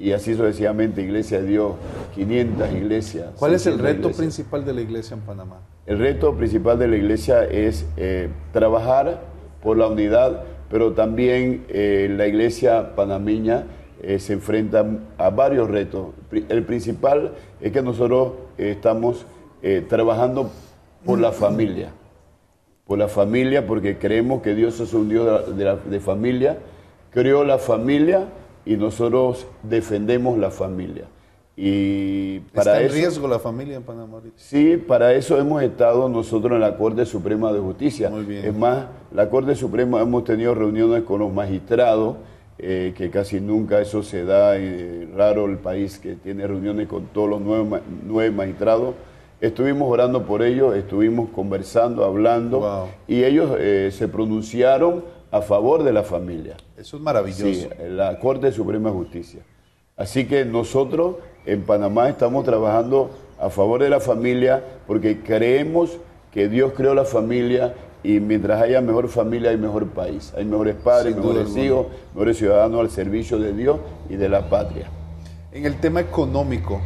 Y 0.00 0.12
así 0.12 0.34
sucesivamente, 0.34 1.02
Iglesia 1.02 1.42
de 1.42 1.46
Dios, 1.46 1.74
500 2.14 2.72
iglesias. 2.72 3.26
¿Cuál 3.38 3.52
es 3.54 3.66
el 3.66 3.74
600 3.74 3.82
reto 3.86 3.98
iglesias. 4.08 4.16
principal 4.16 4.64
de 4.64 4.72
la 4.72 4.80
iglesia 4.80 5.14
en 5.14 5.20
Panamá? 5.20 5.60
El 5.84 5.98
reto 5.98 6.34
principal 6.34 6.78
de 6.78 6.88
la 6.88 6.96
iglesia 6.96 7.44
es 7.44 7.84
eh, 7.98 8.30
trabajar 8.52 9.20
por 9.62 9.76
la 9.76 9.88
unidad, 9.88 10.42
pero 10.70 10.92
también 10.94 11.66
eh, 11.68 12.08
la 12.16 12.26
iglesia 12.26 12.96
panameña 12.96 13.64
eh, 14.02 14.18
se 14.18 14.32
enfrenta 14.32 14.86
a 15.18 15.28
varios 15.28 15.68
retos. 15.68 16.06
El 16.48 16.62
principal 16.64 17.32
es 17.60 17.70
que 17.70 17.82
nosotros 17.82 18.32
estamos 18.56 19.26
trabajando 19.90 20.50
por 21.04 21.18
la 21.20 21.32
familia, 21.32 21.90
por 22.86 22.96
la 22.98 23.08
familia, 23.08 23.66
porque 23.66 23.98
creemos 23.98 24.40
que 24.40 24.54
Dios 24.54 24.80
es 24.80 24.94
un 24.94 25.10
Dios 25.10 25.26
de, 25.26 25.32
la- 25.32 25.42
de 25.58 25.64
la- 25.64 25.76
de 25.90 26.00
familia, 26.00 26.56
creó 27.10 27.44
la 27.44 27.58
familia 27.58 28.24
y 28.64 28.76
nosotros 28.76 29.46
defendemos 29.62 30.38
la 30.38 30.50
familia. 30.50 31.04
Y 31.56 32.40
para 32.54 32.72
¿Está 32.72 32.80
en 32.80 32.86
eso, 32.86 32.94
riesgo 32.94 33.28
la 33.28 33.38
familia 33.38 33.76
en 33.76 33.82
Panamá 33.82 34.14
ahorita? 34.14 34.34
Sí, 34.36 34.78
para 34.78 35.12
eso 35.12 35.38
hemos 35.38 35.62
estado 35.62 36.08
nosotros 36.08 36.54
en 36.54 36.60
la 36.60 36.76
Corte 36.76 37.04
Suprema 37.04 37.52
de 37.52 37.60
Justicia. 37.60 38.10
Es 38.30 38.56
más, 38.56 38.86
la 39.12 39.28
Corte 39.28 39.54
Suprema 39.54 40.00
hemos 40.00 40.24
tenido 40.24 40.54
reuniones 40.54 41.02
con 41.02 41.20
los 41.20 41.30
magistrados, 41.30 42.16
eh, 42.56 42.94
que 42.96 43.10
casi 43.10 43.40
nunca 43.40 43.80
eso 43.80 44.02
se 44.02 44.24
da, 44.24 44.56
eh, 44.56 45.06
raro 45.14 45.46
el 45.46 45.58
país 45.58 45.98
que 45.98 46.14
tiene 46.14 46.46
reuniones 46.46 46.88
con 46.88 47.06
todos 47.06 47.28
los 47.28 47.40
nueve, 47.42 47.80
nueve 48.06 48.30
magistrados. 48.30 48.94
Estuvimos 49.40 49.90
orando 49.90 50.24
por 50.24 50.42
ellos, 50.42 50.76
estuvimos 50.76 51.30
conversando, 51.30 52.04
hablando, 52.04 52.88
y 53.06 53.24
ellos 53.24 53.56
eh, 53.58 53.90
se 53.92 54.08
pronunciaron 54.08 55.04
a 55.30 55.42
favor 55.42 55.82
de 55.82 55.92
la 55.92 56.02
familia. 56.02 56.56
Eso 56.80 56.96
es 56.96 57.02
maravilloso. 57.02 57.44
Sí, 57.44 57.68
la 57.90 58.18
Corte 58.18 58.50
Suprema 58.52 58.88
de 58.88 58.94
Justicia. 58.96 59.40
Así 59.98 60.26
que 60.26 60.46
nosotros 60.46 61.16
en 61.44 61.62
Panamá 61.62 62.08
estamos 62.08 62.42
trabajando 62.42 63.10
a 63.38 63.50
favor 63.50 63.82
de 63.82 63.90
la 63.90 64.00
familia 64.00 64.64
porque 64.86 65.20
creemos 65.20 65.98
que 66.32 66.48
Dios 66.48 66.72
creó 66.74 66.94
la 66.94 67.04
familia 67.04 67.74
y 68.02 68.18
mientras 68.18 68.62
haya 68.62 68.80
mejor 68.80 69.08
familia 69.08 69.50
hay 69.50 69.58
mejor 69.58 69.88
país. 69.88 70.32
Hay 70.34 70.46
mejores 70.46 70.74
padres, 70.76 71.14
Sin 71.14 71.22
mejores 71.22 71.54
hijos, 71.58 71.86
mejores 72.14 72.38
ciudadanos 72.38 72.80
al 72.80 72.90
servicio 72.90 73.38
de 73.38 73.52
Dios 73.52 73.78
y 74.08 74.16
de 74.16 74.30
la 74.30 74.48
patria. 74.48 74.88
En 75.52 75.66
el 75.66 75.80
tema 75.80 76.00
económico, 76.00 76.80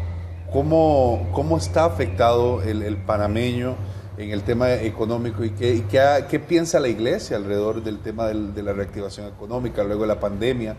¿cómo, 0.52 1.28
cómo 1.32 1.56
está 1.56 1.84
afectado 1.84 2.62
el, 2.62 2.82
el 2.82 2.96
panameño 2.96 3.76
en 4.16 4.30
el 4.30 4.42
tema 4.42 4.72
económico 4.74 5.44
y, 5.44 5.50
qué, 5.50 5.74
y 5.74 5.80
qué, 5.82 6.38
piensa 6.40 6.78
la 6.80 6.88
iglesia 6.88 7.36
alrededor 7.36 7.82
del 7.82 7.98
tema 7.98 8.28
del- 8.28 8.54
de 8.54 8.62
la 8.62 8.72
reactivación 8.72 9.26
económica 9.28 9.82
luego 9.84 10.02
de 10.02 10.08
la 10.08 10.20
pandemia? 10.20 10.76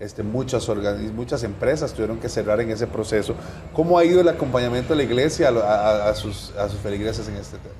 Este, 0.00 0.22
muchas, 0.22 0.68
muchas 1.14 1.42
empresas 1.42 1.92
tuvieron 1.92 2.18
que 2.18 2.28
cerrar 2.28 2.60
en 2.60 2.70
ese 2.70 2.86
proceso. 2.86 3.34
¿Cómo 3.72 3.98
ha 3.98 4.04
ido 4.04 4.20
el 4.20 4.28
acompañamiento 4.28 4.90
de 4.94 4.96
la 4.98 5.02
iglesia 5.02 5.48
a, 5.48 5.52
a- 5.52 6.08
a 6.10 6.14
sus, 6.14 6.54
a 6.56 6.68
sus 6.68 6.78
feligreses 6.80 7.28
en 7.28 7.34
este 7.36 7.58
tema? 7.58 7.74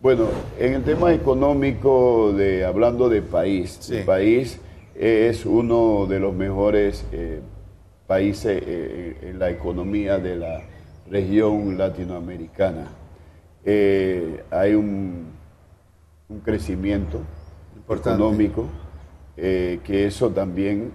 Bueno, 0.00 0.24
en 0.58 0.72
el 0.74 0.82
tema 0.84 1.12
económico, 1.12 2.32
de, 2.32 2.64
hablando 2.64 3.10
de 3.10 3.20
país, 3.20 3.90
el 3.90 4.04
país 4.04 4.58
es 4.94 5.44
uno 5.44 6.06
de 6.08 6.18
los 6.18 6.34
mejores 6.34 7.04
eh, 7.12 7.40
países 8.06 8.62
eh, 8.66 9.18
en 9.22 9.38
la 9.38 9.50
economía 9.50 10.16
de 10.18 10.36
la 10.36 10.62
región 11.10 11.76
latinoamericana. 11.76 12.88
Eh, 13.64 14.42
hay 14.50 14.74
un, 14.74 15.26
un 16.28 16.40
crecimiento 16.40 17.20
económico, 17.88 18.66
eh, 19.36 19.80
que 19.84 20.06
eso 20.06 20.30
también 20.30 20.92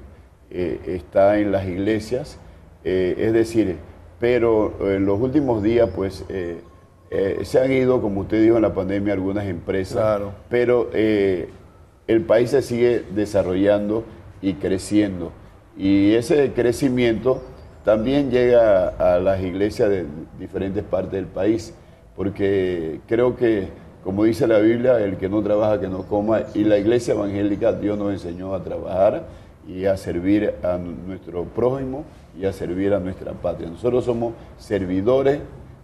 eh, 0.49 0.80
está 0.88 1.38
en 1.39 1.51
las 1.51 1.67
iglesias, 1.67 2.39
es 2.84 3.34
decir, 3.34 3.78
pero 4.19 4.75
en 4.95 5.08
los 5.08 5.19
últimos 5.19 5.63
días, 5.63 5.89
pues, 5.95 6.23
se 6.30 7.60
han 7.60 7.71
ido, 7.71 7.99
como 7.99 8.21
usted 8.21 8.43
dijo, 8.43 8.58
en 8.58 8.62
la 8.62 8.75
pandemia 8.75 9.13
algunas 9.13 9.45
empresas, 9.45 10.21
pero 10.49 10.91
el 10.93 12.21
país 12.28 12.51
se 12.51 12.62
sigue 12.62 13.04
desarrollando 13.15 14.04
y 14.39 14.54
creciendo. 14.54 15.32
Y 15.75 16.13
ese 16.13 16.51
crecimiento 16.51 17.41
también 17.84 18.30
llega 18.30 18.89
a 18.89 19.17
las 19.17 19.41
iglesias 19.41 19.89
de 19.89 20.06
diferentes 20.39 20.84
partes 20.84 21.13
del 21.13 21.25
país, 21.25 21.73
porque 22.15 23.01
creo 23.08 23.36
que, 23.36 23.69
como 24.04 24.23
dice 24.23 24.47
la 24.47 24.60
Biblia, 24.60 24.99
el 24.99 25.17
que 25.17 25.30
no 25.30 25.41
trabaja, 25.41 25.80
que 25.80 25.88
no 25.88 26.04
coma, 26.04 26.43
y 26.54 26.63
la 26.63 26.78
iglesia 26.78 27.13
evangélica, 27.13 27.73
Dios 27.73 27.97
nos 27.97 28.12
enseñó 28.12 28.54
a 28.54 28.63
trabajar 28.63 29.25
y 29.67 29.86
a 29.86 29.97
servir 29.97 30.56
a 30.63 30.78
nuestro 30.78 31.43
prójimo 31.45 32.06
y 32.39 32.45
a 32.45 32.54
servir 32.54 32.93
a 32.93 32.99
nuestra 32.99 33.34
patria. 33.34 33.69
Nosotros 33.69 34.06
somos 34.06 34.34
servidores 34.58 35.39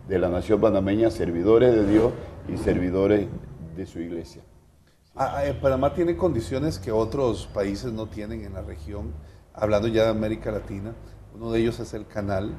de 0.08 0.20
la 0.20 0.30
nación 0.30 0.62
panameña, 0.62 1.10
servidores 1.10 1.74
de 1.74 1.88
Dios 1.88 2.12
y 2.48 2.58
servidores 2.58 3.28
de 3.76 3.86
su 3.86 4.00
iglesia. 4.00 4.42
Ah, 5.16 5.46
eh, 5.46 5.54
Panamá 5.54 5.94
tiene 5.94 6.16
condiciones 6.16 6.80
que 6.80 6.92
otros 6.92 7.48
países 7.54 7.92
no 7.92 8.08
tienen 8.08 8.46
en 8.46 8.54
la 8.54 8.62
región, 8.62 9.14
hablando 9.54 9.88
ya 9.88 10.04
de 10.04 10.10
América 10.10 10.52
Latina. 10.52 10.94
Uno 11.36 11.52
de 11.52 11.60
ellos 11.60 11.80
es 11.80 11.94
el 11.94 12.08
canal, 12.08 12.54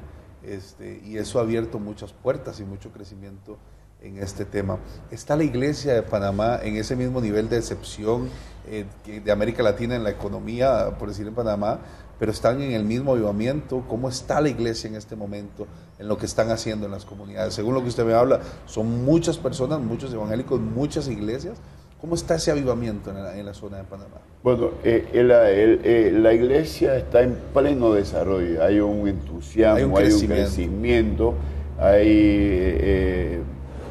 este, 0.45 1.01
y 1.03 1.17
eso 1.17 1.39
ha 1.39 1.43
abierto 1.43 1.79
muchas 1.79 2.13
puertas 2.13 2.59
y 2.59 2.63
mucho 2.63 2.91
crecimiento 2.91 3.57
en 4.01 4.17
este 4.17 4.45
tema. 4.45 4.77
¿Está 5.09 5.35
la 5.35 5.43
iglesia 5.43 5.93
de 5.93 6.03
Panamá 6.03 6.59
en 6.61 6.75
ese 6.75 6.95
mismo 6.95 7.21
nivel 7.21 7.49
de 7.49 7.57
excepción 7.57 8.29
eh, 8.67 8.85
de 9.05 9.31
América 9.31 9.63
Latina 9.63 9.95
en 9.95 10.03
la 10.03 10.09
economía, 10.09 10.95
por 10.99 11.07
decir 11.07 11.25
en 11.25 11.33
Panamá, 11.33 11.79
pero 12.19 12.31
están 12.31 12.61
en 12.61 12.73
el 12.73 12.83
mismo 12.83 13.13
avivamiento? 13.13 13.85
¿Cómo 13.87 14.09
está 14.09 14.41
la 14.41 14.49
iglesia 14.49 14.89
en 14.89 14.95
este 14.95 15.15
momento 15.15 15.67
en 15.97 16.07
lo 16.07 16.17
que 16.17 16.25
están 16.25 16.51
haciendo 16.51 16.85
en 16.85 16.91
las 16.91 17.05
comunidades? 17.05 17.53
Según 17.53 17.73
lo 17.73 17.81
que 17.81 17.89
usted 17.89 18.05
me 18.05 18.13
habla, 18.13 18.41
son 18.65 19.05
muchas 19.05 19.37
personas, 19.37 19.79
muchos 19.79 20.13
evangélicos, 20.13 20.59
muchas 20.59 21.07
iglesias. 21.07 21.57
¿Cómo 22.03 22.15
está 22.15 22.35
ese 22.35 22.51
avivamiento 22.51 23.11
en 23.11 23.45
la, 23.45 23.53
zona 23.53 23.77
de 23.77 23.85
Panamá? 23.85 24.17
Bueno, 24.43 24.71
eh, 24.83 25.07
eh, 25.13 26.11
la 26.13 26.33
iglesia 26.33 26.97
está 26.97 27.21
en 27.21 27.37
pleno 27.53 27.93
desarrollo, 27.93 28.61
hay 28.61 28.81
un 28.81 29.07
entusiasmo, 29.07 29.97
hay 29.97 30.11
un 30.11 30.27
crecimiento, 30.27 31.33
hay, 31.79 33.41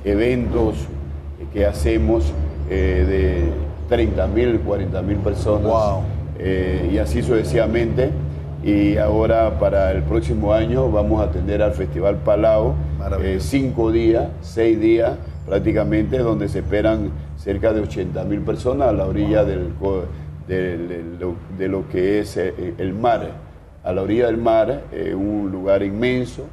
eventos 0.04 0.74
que 1.54 1.64
hacemos 1.64 2.34
de 2.68 3.44
30 3.88 4.26
mil, 4.26 4.60
40 4.60 5.00
mil 5.00 5.16
personas. 5.16 6.04
y 6.92 6.98
así 6.98 7.22
sucesivamente. 7.22 8.10
Y 8.64 8.96
ahora 8.96 9.58
para 9.58 9.90
el 9.90 10.02
próximo 10.02 10.52
año 10.52 10.90
vamos 10.90 11.20
a 11.20 11.24
atender 11.24 11.62
al 11.62 11.72
Festival 11.72 12.18
Palau, 12.18 12.74
eh, 13.20 13.38
cinco 13.40 13.90
días, 13.90 14.28
seis 14.40 14.78
días 14.78 15.14
prácticamente, 15.46 16.18
donde 16.18 16.48
se 16.48 16.60
esperan 16.60 17.10
cerca 17.42 17.72
de 17.72 17.80
80 17.80 18.22
mil 18.24 18.40
personas 18.40 18.88
a 18.88 18.92
la 18.92 19.06
orilla 19.06 19.44
del, 19.44 19.72
de, 20.46 21.68
lo 21.68 21.88
que 21.88 22.20
es 22.20 22.36
eh, 22.36 22.74
el 22.78 22.94
mar. 22.94 23.30
A 23.82 23.92
la 23.92 24.02
orilla 24.02 24.26
del 24.26 24.36
mar, 24.36 24.84
eh, 24.92 25.12
un 25.12 25.50
lugar 25.50 25.82
inmenso, 25.82 26.46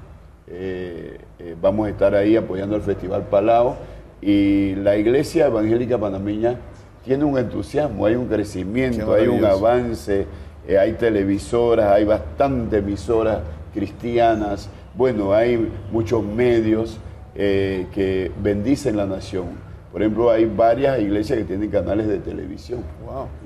eh, 0.47 1.19
eh, 1.37 1.55
vamos 1.61 1.85
a 1.85 1.91
estar 1.91 2.15
ahí 2.15 2.35
apoyando 2.35 2.75
el 2.75 2.81
Festival 2.81 3.27
Palau. 3.29 3.75
Y 4.19 4.73
la 4.75 4.97
Iglesia 4.97 5.45
Evangélica 5.45 5.99
Panameña 5.99 6.57
tiene 7.05 7.23
un 7.23 7.37
entusiasmo, 7.37 8.07
hay 8.07 8.15
un 8.15 8.27
crecimiento, 8.27 9.13
hay 9.13 9.27
un 9.27 9.45
avance, 9.45 10.25
hay 10.67 10.93
televisoras, 10.93 11.91
hay 11.93 12.03
bastantes 12.03 12.79
emisoras 12.79 13.39
cristianas, 13.73 14.69
bueno, 14.95 15.33
hay 15.33 15.71
muchos 15.91 16.21
medios 16.21 16.99
que 17.33 18.31
bendicen 18.43 18.97
la 18.97 19.05
nación. 19.05 19.68
Por 19.91 20.01
ejemplo, 20.01 20.29
hay 20.29 20.45
varias 20.45 20.99
iglesias 20.99 21.39
que 21.39 21.45
tienen 21.45 21.69
canales 21.69 22.07
de 22.07 22.19
televisión. 22.19 22.83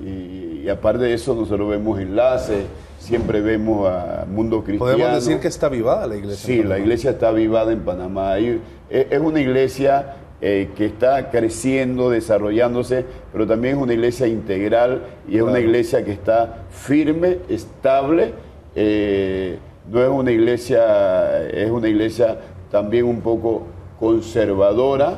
Y, 0.02 0.62
y, 0.64 0.68
aparte 0.68 1.04
de 1.04 1.14
eso, 1.14 1.34
nosotros 1.34 1.70
vemos 1.70 1.98
enlaces, 1.98 2.66
siempre 2.98 3.40
vemos 3.40 3.88
a 3.88 4.26
Mundo 4.28 4.62
Cristiano. 4.62 4.92
Podemos 4.92 5.24
decir 5.24 5.40
que 5.40 5.48
está 5.48 5.66
avivada 5.66 6.06
la 6.06 6.16
iglesia. 6.16 6.46
Sí, 6.46 6.62
la 6.62 6.78
iglesia 6.78 7.12
está 7.12 7.28
avivada 7.28 7.72
en 7.72 7.80
Panamá. 7.80 8.38
E, 8.38 8.60
es 8.90 9.20
una 9.20 9.40
iglesia 9.40 10.16
eh, 10.42 10.68
que 10.76 10.84
está 10.84 11.30
creciendo, 11.30 12.10
desarrollándose, 12.10 13.06
pero 13.32 13.46
también 13.46 13.76
es 13.76 13.82
una 13.82 13.94
iglesia 13.94 14.26
integral 14.26 15.02
y 15.26 15.36
es 15.36 15.42
una 15.42 15.60
iglesia 15.60 16.04
que 16.04 16.12
está 16.12 16.64
firme, 16.70 17.38
estable. 17.48 18.34
Eh, 18.74 19.58
no 19.90 20.02
es 20.02 20.10
una 20.10 20.30
iglesia, 20.30 21.46
es 21.48 21.70
una 21.70 21.88
iglesia 21.88 22.38
también 22.70 23.06
un 23.06 23.22
poco 23.22 23.62
conservadora. 23.98 25.16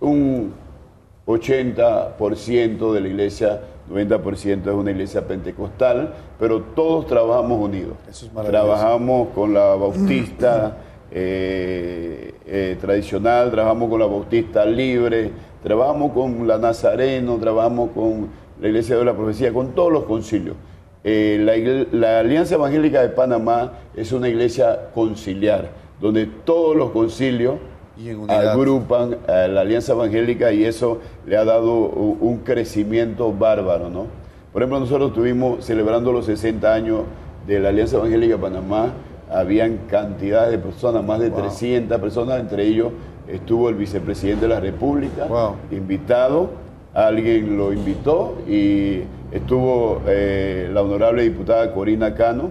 Un 0.00 0.52
80% 1.26 2.92
de 2.92 3.00
la 3.00 3.08
iglesia 3.08 3.60
90% 3.90 4.62
es 4.62 4.74
una 4.74 4.90
iglesia 4.90 5.26
pentecostal, 5.26 6.12
pero 6.38 6.60
todos 6.60 7.06
trabajamos 7.06 7.60
unidos. 7.60 7.94
trabajamos 8.46 9.28
con 9.28 9.54
la 9.54 9.74
bautista 9.74 10.76
eh, 11.10 12.34
eh, 12.46 12.76
tradicional, 12.80 13.50
trabajamos 13.50 13.88
con 13.88 14.00
la 14.00 14.06
bautista 14.06 14.64
libre, 14.64 15.30
trabajamos 15.62 16.12
con 16.12 16.46
la 16.46 16.58
nazareno, 16.58 17.38
trabajamos 17.38 17.90
con 17.94 18.28
la 18.60 18.68
iglesia 18.68 18.96
de 18.96 19.04
la 19.04 19.14
profecía, 19.14 19.52
con 19.52 19.72
todos 19.72 19.92
los 19.92 20.04
concilios. 20.04 20.56
Eh, 21.04 21.86
la, 21.92 22.18
Alianza 22.18 22.56
Evangélica 22.56 23.02
de 23.02 23.10
Panamá 23.10 23.74
es 23.94 24.10
una 24.10 24.28
iglesia 24.28 24.90
conciliar, 24.92 25.70
donde 26.00 26.26
todos 26.26 26.74
los 26.74 26.90
concilios 26.90 27.54
agrupan 28.28 29.16
a 29.26 29.48
la 29.48 29.62
Alianza 29.62 29.92
Evangélica 29.92 30.52
y 30.52 30.64
eso 30.64 31.00
le 31.26 31.36
ha 31.36 31.44
dado 31.44 31.74
un 31.74 32.38
crecimiento 32.38 33.32
bárbaro, 33.32 33.88
¿no? 33.88 34.06
Por 34.52 34.62
ejemplo, 34.62 34.80
nosotros 34.80 35.10
estuvimos 35.10 35.64
celebrando 35.64 36.12
los 36.12 36.26
60 36.26 36.72
años 36.72 37.00
de 37.46 37.60
la 37.60 37.70
Alianza 37.70 37.96
Evangélica 37.96 38.38
Panamá, 38.38 38.92
habían 39.30 39.78
cantidades 39.88 40.52
de 40.52 40.58
personas, 40.58 41.04
más 41.04 41.20
de 41.20 41.30
300 41.30 41.98
personas, 42.00 42.40
entre 42.40 42.66
ellos 42.66 42.92
estuvo 43.28 43.68
el 43.68 43.74
vicepresidente 43.74 44.42
de 44.46 44.54
la 44.54 44.60
República, 44.60 45.26
invitado, 45.70 46.50
alguien 46.94 47.58
lo 47.58 47.72
invitó 47.72 48.38
y 48.48 49.02
estuvo 49.32 50.00
eh, 50.06 50.70
la 50.72 50.82
honorable 50.82 51.22
diputada 51.22 51.72
Corina 51.72 52.14
Cano, 52.14 52.50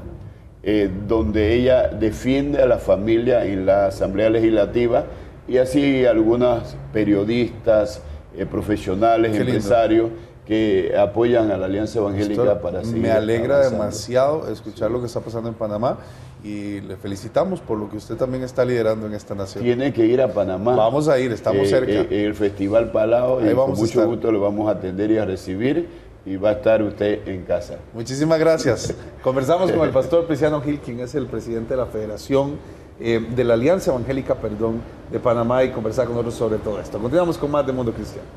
eh, 0.64 0.90
donde 1.08 1.54
ella 1.54 1.88
defiende 1.88 2.62
a 2.62 2.66
la 2.66 2.78
familia 2.78 3.46
en 3.46 3.66
la 3.66 3.88
Asamblea 3.88 4.30
Legislativa 4.30 5.06
y 5.48 5.58
así 5.58 6.06
algunas 6.06 6.76
periodistas, 6.92 8.02
eh, 8.38 8.46
profesionales, 8.46 9.36
empresarios 9.36 10.10
que 10.46 10.94
apoyan 10.98 11.52
a 11.52 11.58
la 11.58 11.66
Alianza 11.66 12.00
Evangélica 12.00 12.62
para 12.62 12.84
seguir. 12.84 13.02
Me 13.02 13.12
alegra 13.12 13.70
demasiado 13.70 14.52
escuchar 14.52 14.92
lo 14.92 15.00
que 15.00 15.08
está 15.08 15.20
pasando 15.20 15.50
en 15.50 15.56
Panamá 15.56 15.98
y 16.44 16.82
le 16.82 16.96
felicitamos 16.98 17.60
por 17.60 17.80
lo 17.80 17.90
que 17.90 17.98
usted 17.98 18.16
también 18.16 18.44
está 18.44 18.64
liderando 18.64 19.08
en 19.08 19.14
esta 19.14 19.34
nación. 19.34 19.64
Tiene 19.64 19.92
que 19.92 20.06
ir 20.06 20.22
a 20.22 20.28
Panamá. 20.32 20.76
Vamos 20.76 21.08
a 21.08 21.18
ir, 21.20 21.32
estamos 21.32 21.64
eh, 21.64 21.70
cerca. 21.70 21.92
Eh, 21.92 22.26
el 22.26 22.36
Festival 22.36 22.92
Palau, 22.92 23.44
y 23.44 23.54
con 23.54 23.74
mucho 23.74 24.06
gusto 24.06 24.32
lo 24.32 24.40
vamos 24.40 24.68
a 24.68 24.72
atender 24.72 25.10
y 25.10 25.18
a 25.18 25.26
recibir 25.26 25.88
y 26.26 26.36
va 26.38 26.50
a 26.50 26.54
estar 26.54 26.82
usted 26.84 27.28
en 27.28 27.44
casa. 27.44 27.78
Muchísimas 27.94 28.40
gracias. 28.40 28.94
Conversamos 29.24 29.72
con 29.72 29.88
el 29.88 29.92
pastor 29.92 30.26
Preciano 30.28 30.62
Gil, 30.62 30.80
quien 30.80 31.00
es 31.00 31.16
el 31.16 31.26
presidente 31.26 31.72
de 31.72 31.78
la 31.78 31.88
Federación 31.88 32.58
eh, 33.00 33.20
de 33.20 33.44
la 33.44 33.56
Alianza 33.56 33.92
Evangélica, 33.92 34.36
perdón, 34.36 34.82
de 35.12 35.20
Panamá 35.20 35.64
y 35.64 35.72
conversar 35.72 36.06
con 36.06 36.16
nosotros 36.16 36.36
sobre 36.36 36.58
todo 36.58 36.80
esto. 36.80 37.00
Continuamos 37.00 37.38
con 37.38 37.52
más 37.52 37.66
de 37.66 37.74
Mundo 37.74 37.94
Cristiano. 37.94 38.28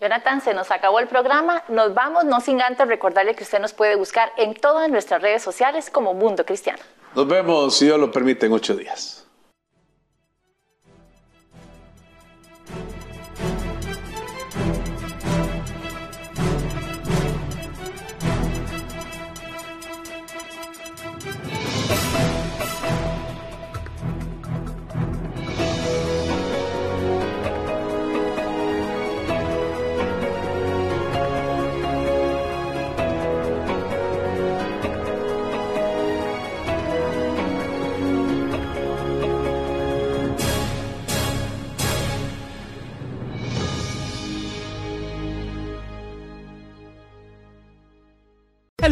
Jonathan, 0.00 0.40
se 0.40 0.52
nos 0.52 0.70
acabó 0.72 0.98
el 0.98 1.06
programa. 1.06 1.62
Nos 1.68 1.94
vamos, 1.94 2.24
no 2.24 2.40
sin 2.40 2.60
antes 2.60 2.88
recordarle 2.88 3.36
que 3.36 3.44
usted 3.44 3.60
nos 3.60 3.72
puede 3.72 3.94
buscar 3.94 4.32
en 4.36 4.54
todas 4.54 4.90
nuestras 4.90 5.22
redes 5.22 5.42
sociales 5.42 5.90
como 5.90 6.12
Mundo 6.12 6.44
Cristiano. 6.44 6.80
Nos 7.14 7.28
vemos, 7.28 7.76
si 7.76 7.84
Dios 7.84 8.00
lo 8.00 8.10
permite, 8.10 8.46
en 8.46 8.52
ocho 8.52 8.74
días. 8.74 9.28